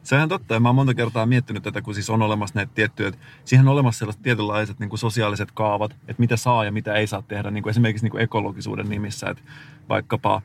[0.02, 3.08] Sehän totta, ja mä oon monta kertaa miettinyt tätä, kun siis on olemassa näitä tiettyjä,
[3.08, 6.94] että siihen on olemassa sellaiset tietynlaiset niin kuin sosiaaliset kaavat, että mitä saa ja mitä
[6.94, 9.42] ei saa tehdä, niin kuin esimerkiksi niin kuin ekologisuuden nimissä, että
[9.88, 10.42] vaikkapa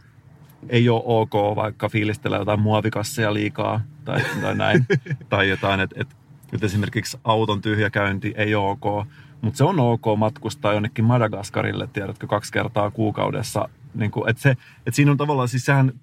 [0.70, 4.86] ei ole ok vaikka fiilistellä jotain muovikasseja liikaa tai, tai näin,
[5.30, 6.16] tai jotain, että, että,
[6.54, 9.08] että esimerkiksi auton tyhjäkäynti ei ole ok,
[9.42, 14.92] mutta se on ok matkustaa jonnekin Madagaskarille, tiedätkö, kaksi kertaa kuukaudessa, niin että, se, että
[14.92, 15.94] siinä on tavallaan, siis sehän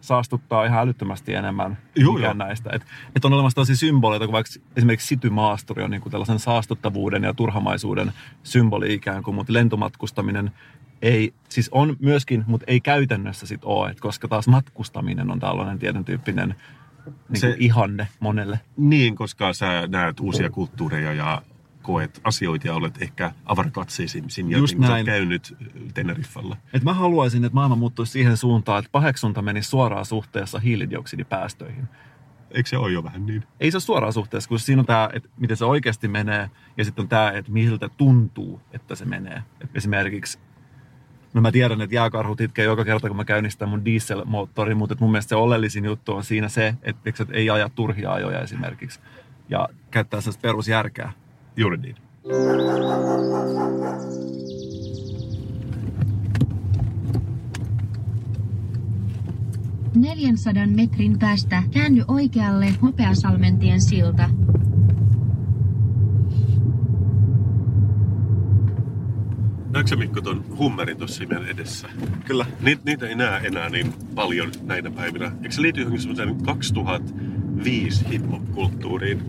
[0.00, 2.34] saastuttaa ihan älyttömästi enemmän mikään joo.
[2.34, 2.70] näistä.
[2.72, 2.82] Et,
[3.16, 7.34] et on olemassa tällaisia symboleita, kun vaikka esimerkiksi sitymaasturi on niin kuin tällaisen saastuttavuuden ja
[7.34, 8.12] turhamaisuuden
[8.42, 10.50] symboli ikään kuin, mutta lentomatkustaminen
[11.02, 15.78] ei, siis on myöskin, mutta ei käytännössä sit ole, et koska taas matkustaminen on tällainen
[15.78, 16.54] tietyn tyyppinen
[17.28, 18.60] niin Se- ihanne monelle.
[18.76, 21.42] Niin, koska sä näet uusia kulttuureja ja
[21.82, 25.06] koet asioita ja olet ehkä avarakatseisimmin ja Just niin, sä näin.
[25.06, 25.56] käynyt
[25.94, 26.56] Teneriffalla.
[26.72, 31.88] Et mä haluaisin, että maailma muuttuisi siihen suuntaan, että paheksunta menisi suoraan suhteessa hiilidioksidipäästöihin.
[32.50, 33.44] Eikö se ole jo vähän niin?
[33.60, 36.84] ei se ole suoraan suhteessa, kun siinä on tämä, että miten se oikeasti menee, ja
[36.84, 39.42] sitten on tämä, että miltä tuntuu, että se menee.
[39.60, 40.38] Et esimerkiksi,
[41.34, 45.10] no mä tiedän, että jääkarhut itkee joka kerta, kun mä käynnistän mun dieselmoottorin, mutta mun
[45.10, 49.00] mielestä se oleellisin juttu on siinä se, että, että ei aja turhia ajoja esimerkiksi,
[49.48, 51.12] ja käyttää sellaista perusjärkeä.
[51.56, 51.96] Juuri niin.
[59.94, 64.30] 400 metrin päästä käänny oikealle Hopeasalmentien silta.
[69.70, 71.88] Näetkö Mikko ton hummerin tuossa meidän edessä?
[72.24, 72.46] Kyllä.
[72.60, 75.32] Niitä, niitä ei näe enää niin paljon näinä päivinä.
[75.42, 79.22] Eikö se liity johonkin semmoiseen 2005 hip-hop-kulttuuriin?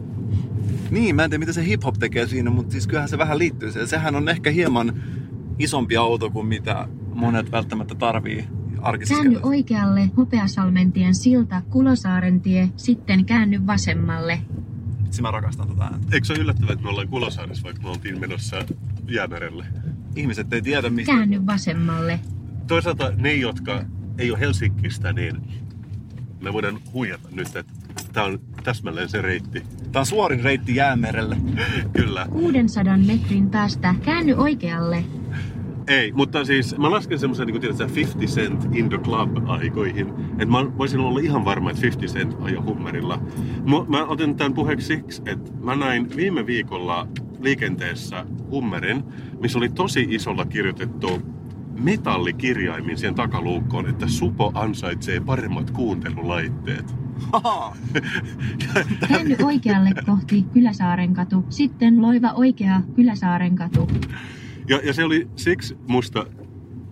[0.91, 3.71] Niin, mä en tiedä mitä se hip-hop tekee siinä, mutta siis kyllähän se vähän liittyy
[3.71, 3.87] siihen.
[3.87, 4.93] Sehän on ehkä hieman
[5.59, 8.47] isompi auto kuin mitä monet välttämättä tarvii
[8.81, 14.41] arkisessa Käänny oikealle Hopeasalmentien silta Kulosaaren tie, sitten käänny vasemmalle.
[15.03, 16.07] Vitsi, mä rakastan tota ääntä.
[16.11, 18.65] Eikö se ole yllättävää, että me ollaan Kulosaaressa, vaikka me oltiin menossa
[19.07, 19.65] jäämerelle?
[20.15, 21.11] Ihmiset ei tiedä, mistä...
[21.11, 22.19] Käänny vasemmalle.
[22.67, 23.83] Toisaalta ne, jotka
[24.17, 25.41] ei ole Helsingistä, niin
[26.41, 27.73] me voidaan huijata nyt, että
[28.13, 29.63] tämä on täsmälleen se reitti.
[29.91, 31.37] Tämä on suorin reitti jäämerelle.
[31.97, 32.27] Kyllä.
[32.31, 35.03] 600 metrin päästä käänny oikealle.
[35.87, 39.49] Ei, mutta siis mä lasken semmoisen niin kuin tiedät, sä, 50 Cent in the club
[39.49, 40.07] aikoihin.
[40.31, 43.21] Että mä voisin olla ihan varma, että 50 Cent ajo hummerilla.
[43.65, 47.07] Mä, mä otan tämän puheeksi siksi, että mä näin viime viikolla
[47.41, 49.03] liikenteessä hummerin,
[49.39, 51.21] missä oli tosi isolla kirjoitettu
[51.79, 56.95] metallikirjaimin siihen takaluukkoon, että Supo ansaitsee paremmat kuuntelulaitteet.
[59.07, 63.89] Käänny oikealle kohti Kyläsaaren katu, sitten loiva oikea Kyläsaaren katu.
[64.67, 66.25] Ja, ja se oli siksi musta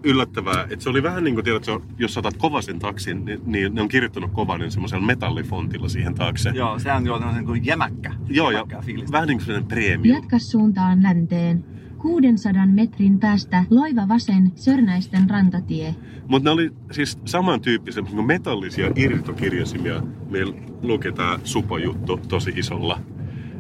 [0.04, 3.26] yllättävää, että se oli vähän niin kuin, tiedät, se on, jos sä otat kovasen taksin,
[3.26, 6.50] niin, niin ne on kirjoittanut kovanen semmoisella metallifontilla siihen taakse.
[6.50, 8.14] Joo, sehän on tämmöinen kuin jämäkkä.
[8.28, 9.12] Joo, ja jämäkkää fiilistä.
[9.12, 10.16] vähän niin kuin sellainen premium.
[10.16, 11.66] Jatka suuntaan länteen.
[11.98, 15.96] 600 metrin päästä loiva vasen Sörnäisten rantatie.
[16.28, 20.04] Mutta ne oli siis samantyyppisiä niin kuin metallisia irtokirjasimia.
[20.30, 23.00] Meillä lukee tää supojuttu tosi isolla.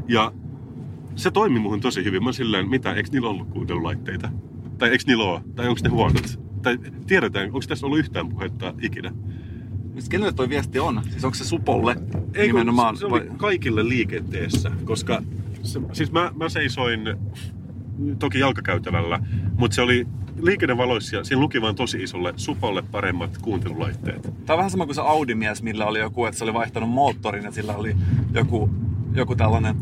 [0.07, 0.31] Ja
[1.15, 2.23] se toimi muhun tosi hyvin.
[2.23, 4.29] Mä silleen, mitä, eikö niillä ollut kuuntelulaitteita?
[4.80, 5.41] Tai eikö niillä ole?
[5.55, 6.39] Tai onko ne huonot?
[6.61, 6.77] Tai
[7.07, 9.11] tiedetään, onko tässä ollut yhtään puhetta ikinä?
[9.93, 11.01] Siis kenelle toi viesti on?
[11.09, 11.95] Siis onko se Supolle
[12.34, 12.95] Ei, nimenomaan?
[12.95, 15.23] se, se oli vai- kaikille liikenteessä, koska
[15.63, 16.99] se, siis mä, mä seisoin
[18.19, 19.19] toki jalkakäytävällä,
[19.57, 20.07] mutta se oli
[20.41, 24.21] liikennevaloissa ja siinä luki vaan tosi isolle Supolle paremmat kuuntelulaitteet.
[24.21, 27.43] Tämä on vähän sama kuin se Audi-mies, millä oli joku, että se oli vaihtanut moottorin
[27.43, 27.95] ja sillä oli
[28.34, 28.69] joku,
[29.13, 29.75] joku tällainen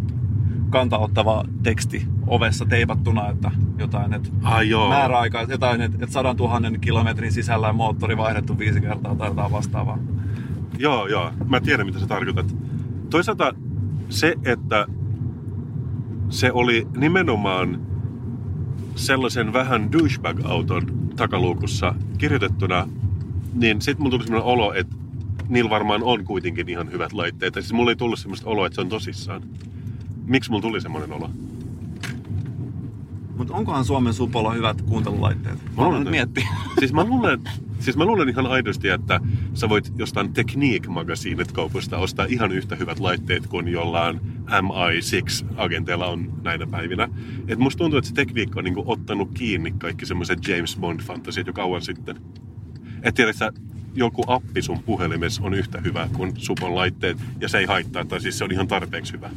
[0.70, 4.90] kantaottava teksti ovessa teipattuna, että jotain, että Ai joo.
[4.90, 9.98] määräaika, jotain, että, että sadan tuhannen kilometrin sisällä moottori vaihdettu viisi kertaa tai jotain vastaavaa.
[10.78, 11.32] Joo, joo.
[11.46, 12.56] Mä tiedän, mitä sä tarkoitat.
[13.10, 13.54] Toisaalta
[14.10, 14.88] se, että
[16.30, 17.82] se oli nimenomaan
[18.96, 20.84] sellaisen vähän douchebag-auton
[21.16, 22.90] takaluukussa kirjoitettuna,
[23.54, 24.96] niin sitten mulla tuli sellainen olo, että
[25.50, 27.54] niillä varmaan on kuitenkin ihan hyvät laitteet.
[27.54, 29.42] Siis mulla ei tullut semmoista oloa, että se on tosissaan.
[30.28, 31.30] Miksi mulla tuli semmoinen olo?
[33.38, 35.60] Mutta onkohan Suomen supolla hyvät kuuntelulaitteet?
[35.78, 36.48] Mä luulen, nyt miettiä.
[36.80, 37.42] Siis mä luulen,
[37.80, 39.20] siis mä luulen ihan aidosti, että
[39.54, 46.68] sä voit jostain Technique-magasiinit kaupasta ostaa ihan yhtä hyvät laitteet kuin jollain MI6-agenteilla on näinä
[46.68, 47.10] päivinä.
[47.48, 51.54] Et musta tuntuu, että se tekniikka on niinku ottanut kiinni kaikki semmoiset James Bond-fantasiat jo
[51.54, 52.16] kauan sitten.
[53.04, 53.52] Et tiedätkö
[53.96, 58.22] joku appi sun puhelimessa on yhtä hyvä kuin supon laitteet, ja se ei haittaa, tai
[58.22, 59.30] siis se on ihan tarpeeksi hyvä.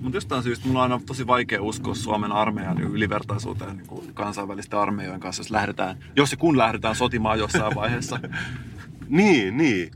[0.00, 4.78] Mutta jostain syystä mulla on aina tosi vaikea uskoa Suomen armeijan ylivertaisuuteen niin kuin kansainvälisten
[4.78, 8.20] armeijojen kanssa, jos lähdetään, jos ja kun lähdetään sotimaan jossain vaiheessa.
[9.08, 9.90] Niin, niin.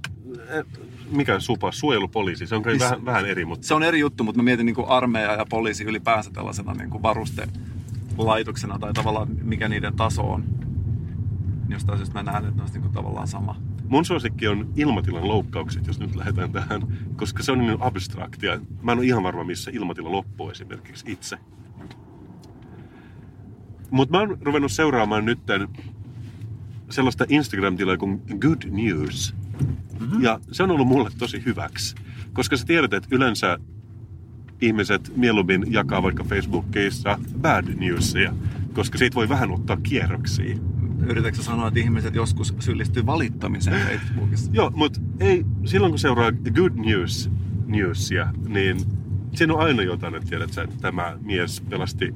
[0.49, 0.65] Eh,
[1.11, 1.73] Mikä supa?
[1.73, 2.47] Suojelupoliisi.
[2.47, 3.67] Se on kai vähän, vähän eri, mutta...
[3.67, 6.91] Se on eri juttu, mutta mä mietin niin kuin armeija ja poliisi ylipäänsä tällaisena niin
[6.91, 10.45] kuin varustelaitoksena tai tavallaan mikä niiden taso on.
[11.69, 13.57] Jostain syystä mä näen, että ne olisi niin kuin tavallaan sama.
[13.95, 16.83] Mun suosikki on ilmatilan loukkaukset, jos nyt lähdetään tähän,
[17.17, 18.61] koska se on niin abstraktia.
[18.83, 21.39] Mä en ole ihan varma, missä ilmatila loppuu esimerkiksi itse.
[23.91, 25.69] Mutta mä oon ruvennut seuraamaan nytten
[26.91, 29.35] sellaista Instagram-tilaa kuin Good News.
[30.01, 30.23] Mm-hmm.
[30.23, 31.95] Ja se on ollut mulle tosi hyväksi,
[32.33, 33.59] koska sä tiedät, että yleensä
[34.61, 38.35] ihmiset mieluummin jakaa vaikka Facebookissa bad newsia,
[38.73, 40.57] koska siitä voi vähän ottaa kierroksia.
[41.07, 44.51] Yritätkö sanoa, että ihmiset joskus syyllistyy valittamiseen Facebookissa?
[44.55, 47.31] Joo, mutta ei, silloin kun seuraa Good News
[47.67, 48.77] newsia, niin
[49.35, 52.15] siinä on aina jotain, että tiedät että tämä mies pelasti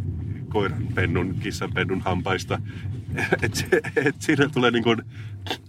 [0.49, 2.61] koiran pennun, kissan pennun hampaista.
[3.43, 3.61] että
[3.97, 5.03] et siinä tulee niin kuin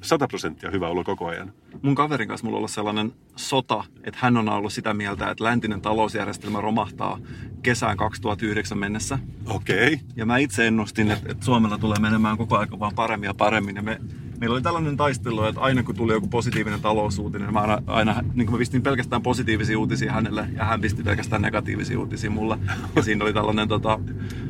[0.01, 1.53] 100 prosenttia hyvä olo koko ajan.
[1.81, 5.43] Mun kaverin kanssa mulla on ollut sellainen sota, että hän on ollut sitä mieltä, että
[5.43, 7.19] läntinen talousjärjestelmä romahtaa
[7.61, 9.19] kesään 2009 mennessä.
[9.45, 9.93] Okei.
[9.93, 9.97] Okay.
[10.15, 13.75] Ja mä itse ennustin, että, että Suomella tulee menemään koko ajan vaan paremmin ja paremmin.
[13.75, 14.01] Ja me,
[14.39, 18.45] meillä oli tällainen taistelu, että aina kun tuli joku positiivinen talousuutinen, mä aina, aina niin
[18.45, 22.57] kuin mä pistin pelkästään positiivisia uutisia hänelle ja hän pisti pelkästään negatiivisia uutisia mulle.
[22.95, 23.99] Ja siinä oli tällainen tota,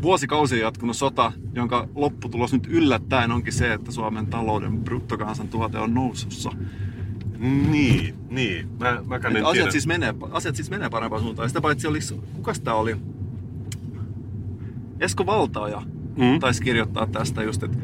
[0.02, 4.84] vuosikausia jatkunut sota, jonka lopputulos nyt yllättäen onkin se, että Suomen talouden
[5.20, 6.52] bruttokansantuote on nousussa.
[7.72, 8.70] Niin, niin.
[8.80, 9.72] Mä, mäkään en asiat, tiedä.
[9.72, 11.50] siis menee, asiat siis menee parempaan suuntaan.
[11.50, 12.00] Sitä paitsi oli,
[12.34, 12.96] kuka sitä oli?
[15.00, 15.82] Esko Valtaoja
[16.18, 16.40] Mm.
[16.40, 17.78] taisi kirjoittaa tästä just, että,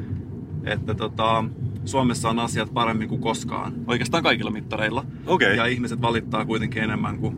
[0.64, 1.44] että tota,
[1.86, 3.74] Suomessa on asiat paremmin kuin koskaan.
[3.88, 5.06] Oikeastaan kaikilla mittareilla.
[5.28, 5.58] Okei.
[5.58, 7.38] Ja ihmiset valittaa kuitenkin enemmän kuin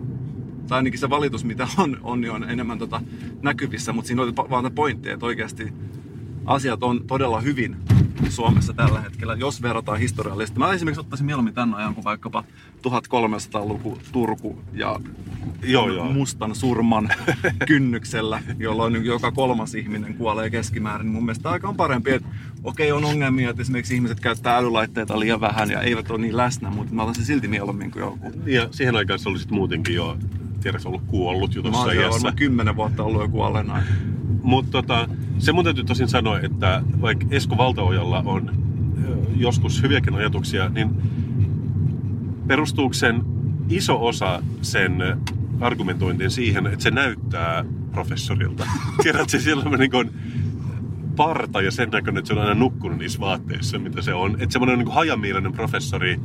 [0.67, 3.01] tai ainakin se valitus, mitä on, on, niin on enemmän tota
[3.41, 5.73] näkyvissä, mutta siinä pa- vaan pointti, että oikeasti
[6.45, 7.75] asiat on todella hyvin
[8.29, 10.59] Suomessa tällä hetkellä, jos verrataan historiallisesti.
[10.59, 12.43] Mä esimerkiksi ottaisin mieluummin tämän ajan kuin vaikkapa
[12.81, 14.99] 1300-luku Turku ja
[15.63, 16.13] Joo, joo.
[16.13, 17.09] mustan surman
[17.67, 21.07] kynnyksellä, jolloin joka kolmas ihminen kuolee keskimäärin.
[21.07, 22.29] Mun mielestä aika on parempi, että
[22.63, 26.69] okei on ongelmia, että esimerkiksi ihmiset käyttää älylaitteita liian vähän ja eivät ole niin läsnä,
[26.69, 28.31] mutta mä otan se silti mieluummin kuin joku.
[28.45, 30.17] Ja siihen aikaan se oli sit muutenkin jo,
[30.59, 32.09] tiedätkö, ollut kuollut jo Mä tuossa iässä.
[32.11, 33.83] varmaan kymmenen vuotta ollut joku kuolleena.
[34.43, 38.51] Mutta tota, se mun täytyy tosin sanoa, että vaikka Esko Valtaojalla on
[39.35, 40.89] joskus hyviäkin ajatuksia, niin
[42.47, 43.23] perustuuko sen
[43.69, 45.03] iso osa sen
[45.61, 48.67] argumentointiin siihen, että se näyttää professorilta.
[49.03, 50.11] Tiedätkö, siellä on niin kuin
[51.15, 54.31] parta ja sen näköinen, että se on aina nukkunut niissä vaatteissa, mitä se on.
[54.31, 56.19] Että semmoinen niin hajamielinen professori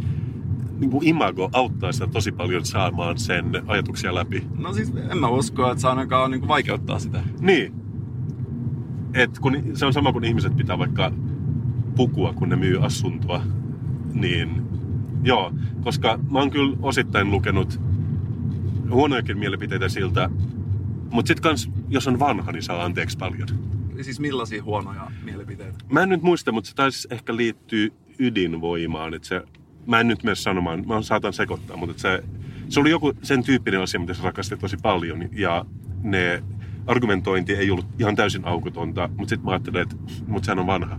[0.83, 4.47] niin kuin imago auttaa sitä tosi paljon saamaan sen ajatuksia läpi.
[4.59, 7.23] No siis en mä usko, että se ainakaan niin vaikeuttaa sitä.
[7.41, 7.75] Niin.
[9.15, 11.13] Et kun se on sama kuin ihmiset pitää vaikka
[11.97, 13.43] pukua, kun ne myy asuntoa,
[14.15, 14.63] niin
[15.25, 15.53] joo,
[15.85, 17.81] koska mä oon kyllä osittain lukenut
[18.91, 20.31] huonojakin mielipiteitä siltä,
[21.11, 23.49] mutta sitten kans, jos on vanha, niin saa anteeksi paljon.
[24.01, 25.79] Siis millaisia huonoja mielipiteitä?
[25.91, 29.43] Mä en nyt muista, mutta se taisi ehkä liittyä ydinvoimaan, että se,
[29.87, 32.25] mä en nyt mene sanomaan, mä saatan sekoittaa, mutta se,
[32.69, 35.65] se oli joku sen tyyppinen asia, mitä se rakasti tosi paljon ja
[36.03, 36.43] ne
[36.87, 40.99] argumentointi ei ollut ihan täysin aukotonta, mutta sitten mä ajattelin, että mutta sehän on vanha.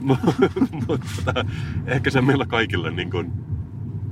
[0.88, 1.44] mutta tota,
[1.86, 3.32] ehkä se on meillä kaikilla niin kuin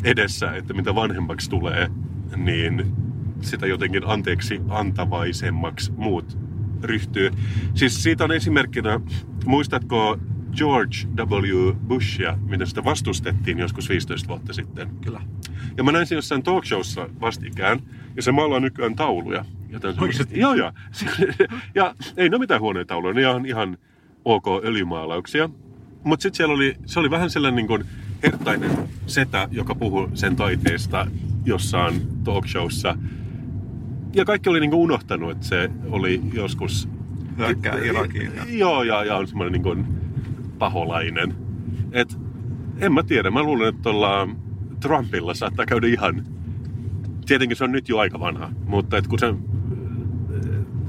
[0.05, 1.91] edessä, että mitä vanhemmaksi tulee,
[2.37, 2.93] niin
[3.41, 6.39] sitä jotenkin anteeksi antavaisemmaksi muut
[6.83, 7.31] ryhtyy.
[7.75, 9.01] Siis siitä on esimerkkinä,
[9.47, 10.19] muistatko
[10.57, 11.73] George W.
[11.89, 14.91] Bushia, miten sitä vastustettiin joskus 15 vuotta sitten?
[15.05, 15.21] Kyllä.
[15.77, 17.81] Ja mä näin sen jossain talkshowssa vastikään,
[18.17, 19.45] Ja se maalaa nykyään tauluja.
[19.71, 20.73] Joten semmoiset- joo, joo.
[21.75, 23.79] ja ei ne ole mitään huonoja tauluja, ne on ihan
[24.25, 25.51] ok öljymaalauksia.
[26.05, 27.85] Mutta sitten siellä oli, se oli vähän sellainen niin kuin
[28.23, 28.71] herttainen
[29.07, 31.07] setä, joka puhui sen taiteesta
[31.45, 32.97] jossain talkshowssa.
[34.15, 36.89] Ja kaikki oli niin kuin unohtanut, että se oli joskus...
[37.39, 38.33] Hyökkää Irakiin.
[38.49, 39.87] Joo, ja, ja on semmoinen niin kuin
[40.63, 41.35] paholainen.
[41.93, 42.19] Et,
[42.79, 44.29] en mä tiedä, mä luulen, että tuolla
[44.81, 46.25] Trumpilla saattaa käydä ihan...
[47.27, 49.35] Tietenkin se on nyt jo aika vanha, mutta et kun se...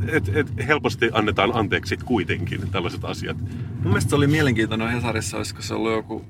[0.08, 3.38] Et, et helposti annetaan anteeksi kuitenkin tällaiset asiat.
[3.38, 6.26] Mun mielestä se oli mielenkiintoinen Hesarissa, olisiko se ollut joku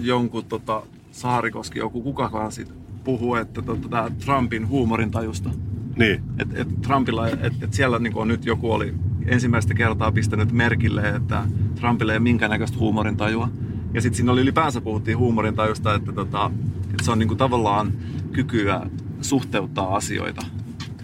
[0.00, 2.72] jonkun tota, Saarikoski, joku kukakaan sit
[3.04, 5.50] puhuu, että tota, tää Trumpin huumorintajusta.
[5.96, 8.94] Niin, Et, et Trumpilla, et, et siellä niin on nyt joku oli
[9.26, 11.44] ensimmäistä kertaa pistänyt merkille, että
[11.74, 13.48] Trumpilla ei ole minkäännäköistä huumorintajua.
[13.94, 16.50] Ja sitten siinä oli ylipäänsä puhuttiin huumorintajusta, että, tota,
[16.90, 17.92] että se on niin kuin tavallaan
[18.32, 18.86] kykyä
[19.20, 20.42] suhteuttaa asioita.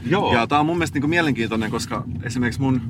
[0.07, 0.35] joo.
[0.35, 2.81] Ja tämä on mun mielestä niin kuin mielenkiintoinen, koska esimerkiksi mun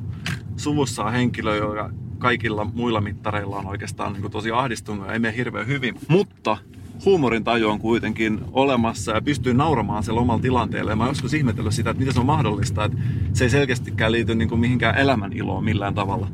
[0.56, 5.18] suvussa on henkilö, joka kaikilla muilla mittareilla on oikeastaan niin kuin tosi ahdistunut ja ei
[5.18, 5.94] mene hirveän hyvin.
[6.08, 6.56] Mutta
[7.04, 10.90] huumorin taju on kuitenkin olemassa ja pystyy nauramaan siellä omalla tilanteella.
[10.90, 12.98] Ja mä joskus ihmetellyt sitä, että miten se on mahdollista, että
[13.32, 16.28] se ei selkeästikään liity niin kuin mihinkään elämän iloon millään tavalla.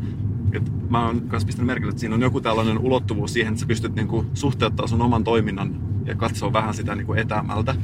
[0.52, 3.66] Et mä oon myös pistänyt merkille, että siinä on joku tällainen ulottuvuus siihen, että sä
[3.66, 7.74] pystyt niin kuin suhteuttaa sun oman toiminnan ja katsoa vähän sitä niin kuin etäämältä.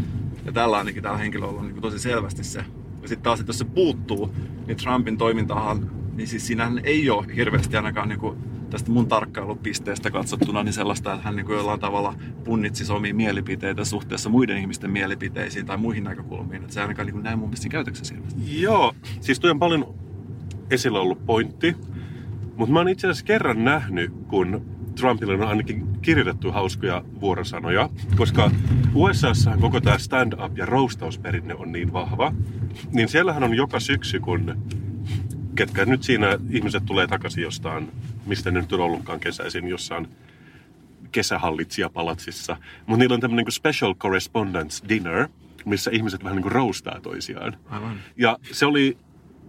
[0.44, 2.64] Ja tällä ainakin tällä henkilöllä on niin kuin tosi selvästi se.
[3.02, 4.34] Ja sitten taas, että jos se puuttuu,
[4.66, 8.36] niin Trumpin toimintahan, niin siis siinähän ei ole hirveästi ainakaan niin kuin
[8.70, 12.14] tästä mun tarkkailupisteestä katsottuna niin sellaista, että hän niin kuin jollain tavalla
[12.44, 16.62] punnitsisi omia mielipiteitä suhteessa muiden ihmisten mielipiteisiin tai muihin näkökulmiin.
[16.62, 18.62] Että se ainakaan niin kuin näin mun mielestä siinä käytöksessä hirveästi.
[18.62, 19.94] Joo, siis toi on paljon
[20.70, 21.76] esillä ollut pointti.
[22.56, 24.62] Mutta mä oon itse asiassa kerran nähnyt, kun
[24.94, 28.50] Trumpille on ainakin kirjoitettu hauskoja vuorosanoja, koska
[28.94, 32.32] USAssa koko tämä stand-up ja roastausperinne on niin vahva,
[32.92, 34.56] niin siellähän on joka syksy, kun
[35.54, 37.88] ketkä nyt siinä ihmiset tulee takaisin jostain,
[38.26, 40.08] mistä ne nyt on ollutkaan kesäisin, jossain
[41.12, 42.56] kesähallitsijapalatsissa.
[42.86, 45.28] Mutta niillä on tämmöinen niin special correspondence dinner,
[45.64, 47.56] missä ihmiset vähän niin kuin roastaa toisiaan.
[47.70, 47.96] Aivan.
[48.16, 48.96] Ja se oli,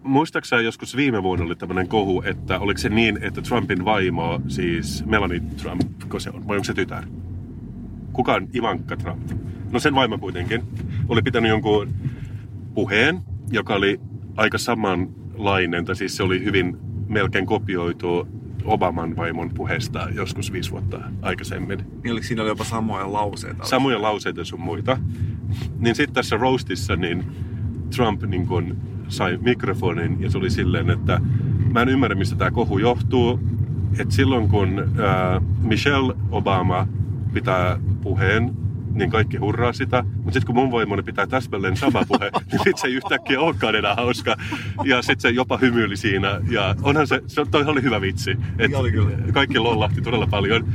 [0.04, 5.06] muistaakseni joskus viime vuonna oli tämmöinen kohu, että oliko se niin, että Trumpin vaimo, siis
[5.06, 7.04] Melanie Trump, kun se on, vai onko se tytär?
[8.14, 9.32] Kuka on Ivanka Trump?
[9.72, 10.62] No sen vaimo kuitenkin.
[11.10, 11.94] Oli pitänyt jonkun
[12.74, 14.00] puheen, joka oli
[14.38, 18.28] aika samanlainen, tai siis se oli hyvin melkein kopioitu
[18.66, 23.66] Obaman vaimon puheesta joskus viisi vuotta aikaisemmin Niin oliko siinä oli jopa samoja lauseita?
[23.66, 24.98] samoja lauseita sun muita.
[25.80, 27.24] Niin sitten tässä roastissa niin
[27.96, 31.22] Trump niin kun sai mikrofonin ja se oli silleen, että
[31.74, 33.40] mä en ymmärrä mistä tämä kohu johtuu.
[34.00, 36.88] Että silloin kun ää, Michelle Obama
[37.34, 38.52] pitää puheen,
[39.02, 40.04] niin kaikki hurraa sitä.
[40.16, 43.76] Mutta sitten kun mun voimoni pitää täsmälleen sama puhe, niin sitten se ei yhtäkkiä olekaan
[43.76, 44.36] enää hauska.
[44.84, 46.42] Ja sitten se jopa hymyili siinä.
[46.50, 48.32] Ja onhan se, se toi oli hyvä vitsi.
[48.32, 49.18] Et Niin oli kyllä.
[49.34, 50.68] kaikki lollahti todella paljon.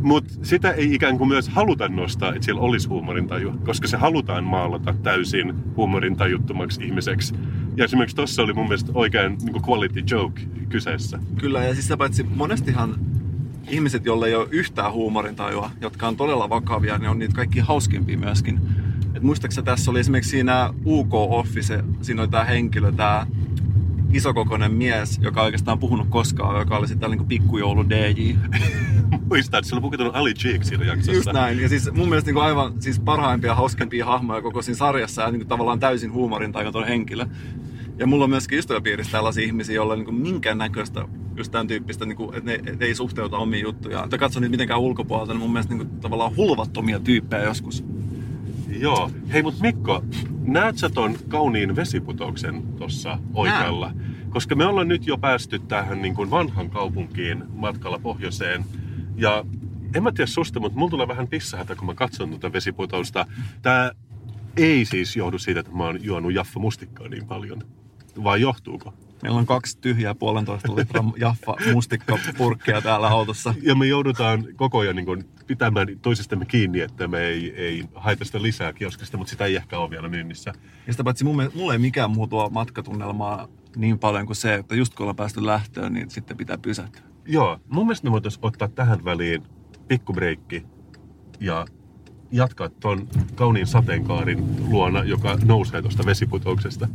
[0.00, 4.44] Mutta sitä ei ikään kuin myös haluta nostaa, että siellä olisi huumorintaju, koska se halutaan
[4.44, 7.34] maalata täysin huumorintajuttomaksi ihmiseksi.
[7.76, 11.18] Ja esimerkiksi tuossa oli mun mielestä oikein niin quality joke kyseessä.
[11.38, 12.94] Kyllä, ja siis sitä paitsi monestihan
[13.68, 18.18] ihmiset, joille ei ole yhtään huumorintajua, jotka on todella vakavia, ne on niitä kaikki hauskimpia
[18.18, 18.60] myöskin.
[19.14, 23.26] Et muistaakseni tässä oli esimerkiksi siinä UK Office, siinä oli tämä henkilö, tämä
[24.12, 28.32] isokokoinen mies, joka ei oikeastaan puhunut koskaan, joka oli sitten niin pikkujoulu DJ.
[29.28, 31.12] Muistaa, että sillä on puketunut Ali Cheek siinä jaksossa.
[31.12, 31.60] Just näin.
[31.60, 35.46] Ja siis mun mielestä niin aivan siis parhaimpia, hauskempia hahmoja koko siinä sarjassa ja niin
[35.46, 37.26] tavallaan täysin huumorintajuton henkilö.
[37.98, 42.06] Ja mulla on myöskin ystäväpiirissä tällaisia ihmisiä, joilla ei niin minkään näköistä just tämän tyyppistä,
[42.06, 44.10] niin kuin, että ne et ei suhteuta omiin juttujaan.
[44.10, 47.84] Tai katso niitä mitenkään ulkopuolelta, niin mun mielestä niin kuin, tavallaan hulvattomia tyyppejä joskus.
[48.68, 49.10] Joo.
[49.32, 50.04] Hei, mutta Mikko,
[50.40, 53.92] näet sä ton kauniin vesiputouksen tuossa oikealla?
[54.30, 58.64] Koska me ollaan nyt jo päästy tähän niin kuin vanhan kaupunkiin matkalla pohjoiseen.
[59.16, 59.44] Ja
[59.94, 63.26] en mä tiedä susta, mutta mulla tulee vähän pissahätä, kun mä katson tuota vesiputousta.
[63.62, 63.90] Tää
[64.56, 67.62] ei siis johdu siitä, että mä oon juonut Jaffa mustikkaa niin paljon.
[68.24, 68.94] Vai johtuuko?
[69.26, 73.54] Meillä on kaksi tyhjää puolentoista litran jaffa mustikkapurkkia täällä autossa.
[73.62, 78.24] Ja me joudutaan koko ajan niin kuin pitämään toisistamme kiinni, että me ei, ei haeta
[78.24, 80.52] sitä lisää kioskista, mutta sitä ei ehkä ole vielä myynnissä.
[80.86, 84.74] Ja sitä paitsi mun, mulla ei mikään muu tuo matkatunnelmaa niin paljon kuin se, että
[84.74, 87.02] just kun ollaan päästy lähtöön, niin sitten pitää pysähtyä.
[87.24, 89.42] Joo, mun mielestä me voitaisiin ottaa tähän väliin
[89.88, 90.66] pikkubreikki
[91.40, 91.66] ja
[92.32, 96.88] jatkaa ton kauniin sateenkaarin luona, joka nousee tuosta vesiputouksesta.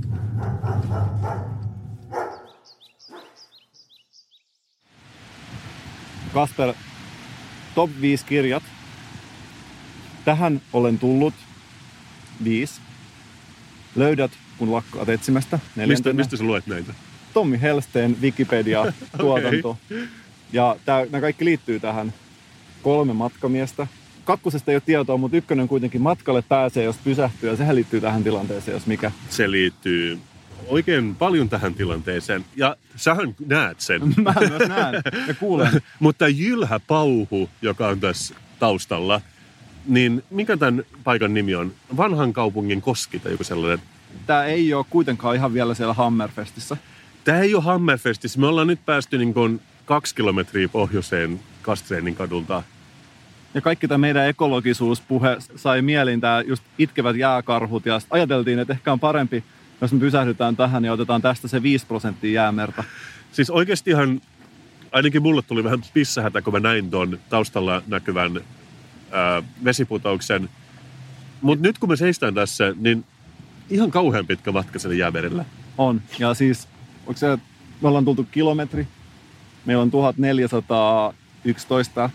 [6.33, 6.73] Kasper,
[7.75, 8.63] top 5 kirjat.
[10.25, 11.33] Tähän olen tullut
[12.43, 12.81] viisi.
[13.95, 15.57] löydät, kun lakkaat etsimästä.
[15.57, 16.93] Mistä, Neljäntenä mistä sä luet näitä?
[17.33, 19.77] Tommi Helsteen Wikipedia-tuotanto.
[20.53, 22.13] Ja tää, nämä kaikki liittyy tähän.
[22.81, 23.87] Kolme matkamiestä.
[24.23, 27.49] Kakkosesta ei ole tietoa, mutta ykkönen kuitenkin matkalle pääsee, jos pysähtyy.
[27.49, 29.11] Ja sehän liittyy tähän tilanteeseen, jos mikä.
[29.29, 30.19] Se liittyy
[30.67, 32.45] oikein paljon tähän tilanteeseen.
[32.55, 34.01] Ja sähän näet sen.
[34.23, 35.81] Mä myös näen ja kuulen.
[35.99, 39.21] Mutta jylhä pauhu, joka on tässä taustalla,
[39.85, 41.73] niin mikä tämän paikan nimi on?
[41.97, 43.79] Vanhan kaupungin koski tai joku sellainen.
[44.25, 46.77] Tämä ei ole kuitenkaan ihan vielä siellä Hammerfestissä.
[47.23, 48.39] Tämä ei ole Hammerfestissä.
[48.39, 52.63] Me ollaan nyt päästy niin kuin kaksi kilometriä pohjoiseen Kastreenin kadulta.
[53.53, 57.85] Ja kaikki tämä meidän ekologisuuspuhe sai mieliin tämä just itkevät jääkarhut.
[57.85, 59.43] Ja ajateltiin, että ehkä on parempi,
[59.81, 62.83] jos me pysähdytään tähän ja otetaan tästä se 5 prosenttia jäämerta.
[63.31, 64.21] Siis oikeastihan,
[64.91, 68.41] ainakin mulle tuli vähän pissähätä, kun mä näin tuon taustalla näkyvän
[69.11, 70.49] ää, vesiputouksen.
[71.41, 73.05] Mutta nyt kun me seistään tässä, niin
[73.69, 75.45] ihan kauhean pitkä matka sinne jäämerellä.
[75.77, 76.01] On.
[76.19, 76.67] Ja siis,
[77.07, 77.37] onko se,
[77.81, 78.87] me ollaan tultu kilometri.
[79.65, 82.09] Meillä on 1411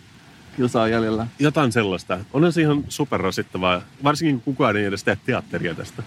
[0.57, 1.27] kilsaa jäljellä.
[1.39, 2.19] Jotain sellaista.
[2.33, 6.03] Onhan se ihan superrasittavaa, varsinkin kun kukaan ei edes tee teatteria tästä.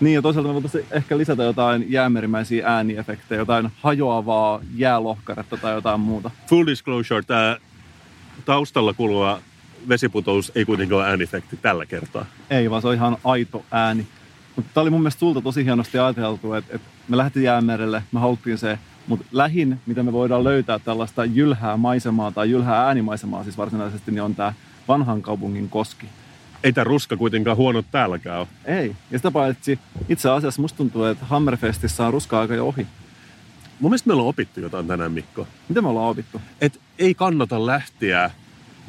[0.00, 6.00] Niin, ja toisaalta me voitaisiin ehkä lisätä jotain jäämerimäisiä ääniefektejä, jotain hajoavaa jäälohkaretta tai jotain
[6.00, 6.30] muuta.
[6.46, 7.56] Full disclosure, tämä
[8.44, 9.40] taustalla kuuluva
[9.88, 12.26] vesiputous ei kuitenkaan ole äänifekti tällä kertaa.
[12.50, 14.06] Ei, vaan se on ihan aito ääni.
[14.56, 18.20] Mutta tämä oli mun mielestä sulta tosi hienosti ajateltu, että, että me lähtiin jäämerelle, me
[18.20, 23.58] haluttiin se, mutta lähin, mitä me voidaan löytää tällaista jylhää maisemaa tai jylhää äänimaisemaa siis
[23.58, 24.52] varsinaisesti, niin on tämä
[24.88, 26.06] vanhan kaupungin koski.
[26.62, 28.48] Ei tämä ruska kuitenkaan huono täälläkään ole.
[28.64, 28.96] Ei.
[29.10, 29.78] Ja sitä paitsi
[30.08, 32.86] itse asiassa musta tuntuu, että Hammerfestissä on ruska-aika jo ohi.
[33.80, 35.46] Mun mielestä meillä on opittu jotain tänään, Mikko.
[35.68, 36.40] Mitä me ollaan opittu?
[36.60, 38.30] Et ei kannata lähteä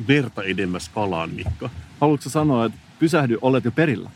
[0.08, 1.70] verta edemmäs kalaan, Mikko.
[2.02, 4.10] Haluatko sanoa, että pysähdy, olet jo perillä?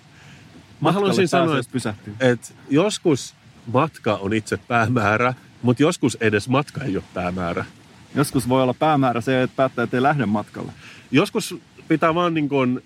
[0.81, 2.15] Mä haluaisin sanoa, että, pysähtyy.
[2.19, 3.35] että joskus
[3.73, 7.65] matka on itse päämäärä, mutta joskus edes matka ei ole päämäärä.
[8.15, 10.71] Joskus voi olla päämäärä se, että päättää, että ei lähde matkalle.
[11.11, 11.55] Joskus
[11.87, 12.83] pitää vaan niin kuin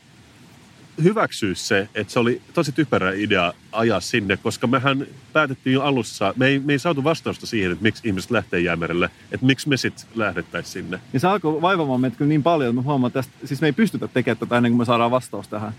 [1.04, 6.34] hyväksyä se, että se oli tosi typerä idea ajaa sinne, koska mehän päätettiin jo alussa,
[6.38, 9.78] me ei, me ei saatu vastausta siihen, että miksi ihmiset lähtee jäämerelle, että miksi me
[9.78, 11.00] sitten lähdettäisiin sinne.
[11.14, 13.74] Ja se alkoi vaivaamaan meitä kyllä niin paljon, että me huomaan tästä, siis me ei
[13.74, 15.74] pystytä tekemään tätä ennen kuin me saadaan vastaus tähän.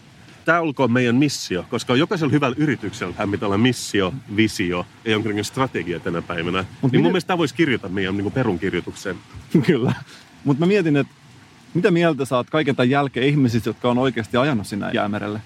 [0.44, 6.00] Tämä olkoon meidän missio, koska jokaisella hyvällä yrityksellä pitää olla missio, visio ja jonkinlainen strategia
[6.00, 6.58] tänä päivänä.
[6.58, 9.16] Mut niin miten- mun mielestä tämä voisi kirjata meidän niin perunkirjoitukseen.
[9.66, 9.94] kyllä.
[10.44, 11.12] Mutta mä mietin, että
[11.74, 15.40] mitä mieltä saat kaiken tämän jälkeen ihmisistä, jotka on oikeasti ajanut sinne jäämerelle?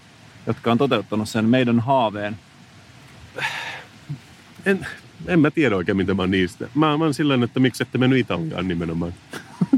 [0.46, 2.36] Jotka on toteuttanut sen meidän haaveen.
[4.66, 4.86] En,
[5.26, 6.68] en mä tiedä oikein, mitä mä niistä.
[6.74, 9.14] Mä, mä oon sillä että miksi ette mennyt Italiaan nimenomaan.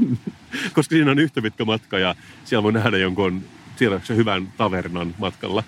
[0.73, 3.43] Koska siinä on yhtä pitkä matka ja siellä voi nähdä jonkun
[3.77, 5.63] tiedätkö, hyvän tavernan matkalla.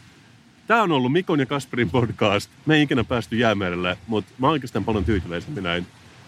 [0.67, 2.51] Tämä on ollut Mikon ja Kasperin podcast.
[2.65, 5.87] Me ei ikinä päästy jäämerelle, mutta mä oon oikeastaan paljon tyytyväisempi näin.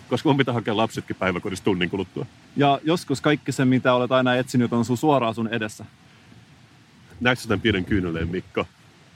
[0.10, 2.26] Koska mun pitää hakea lapsetkin päiväkodissa tunnin kuluttua.
[2.55, 5.86] Ja joskus kaikki se, mitä olet aina etsinyt, on sun suoraan sun edessä.
[7.20, 8.66] Näetkö tämän pienen kyyneleen, Mikko?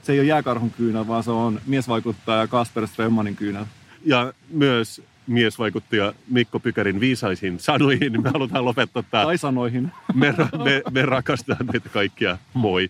[0.04, 3.66] Se ei ole jääkarhun kyynä, vaan se on miesvaikuttaja Kasper Strömmanin kyynä.
[4.06, 9.24] Ja myös miesvaikuttaja Mikko Pykärin viisaisiin sanoihin me halutaan lopettaa tämä.
[9.24, 9.92] Tai sanoihin.
[10.14, 12.38] Me, ra- me, me rakastetaan meitä kaikkia.
[12.54, 12.90] Moi.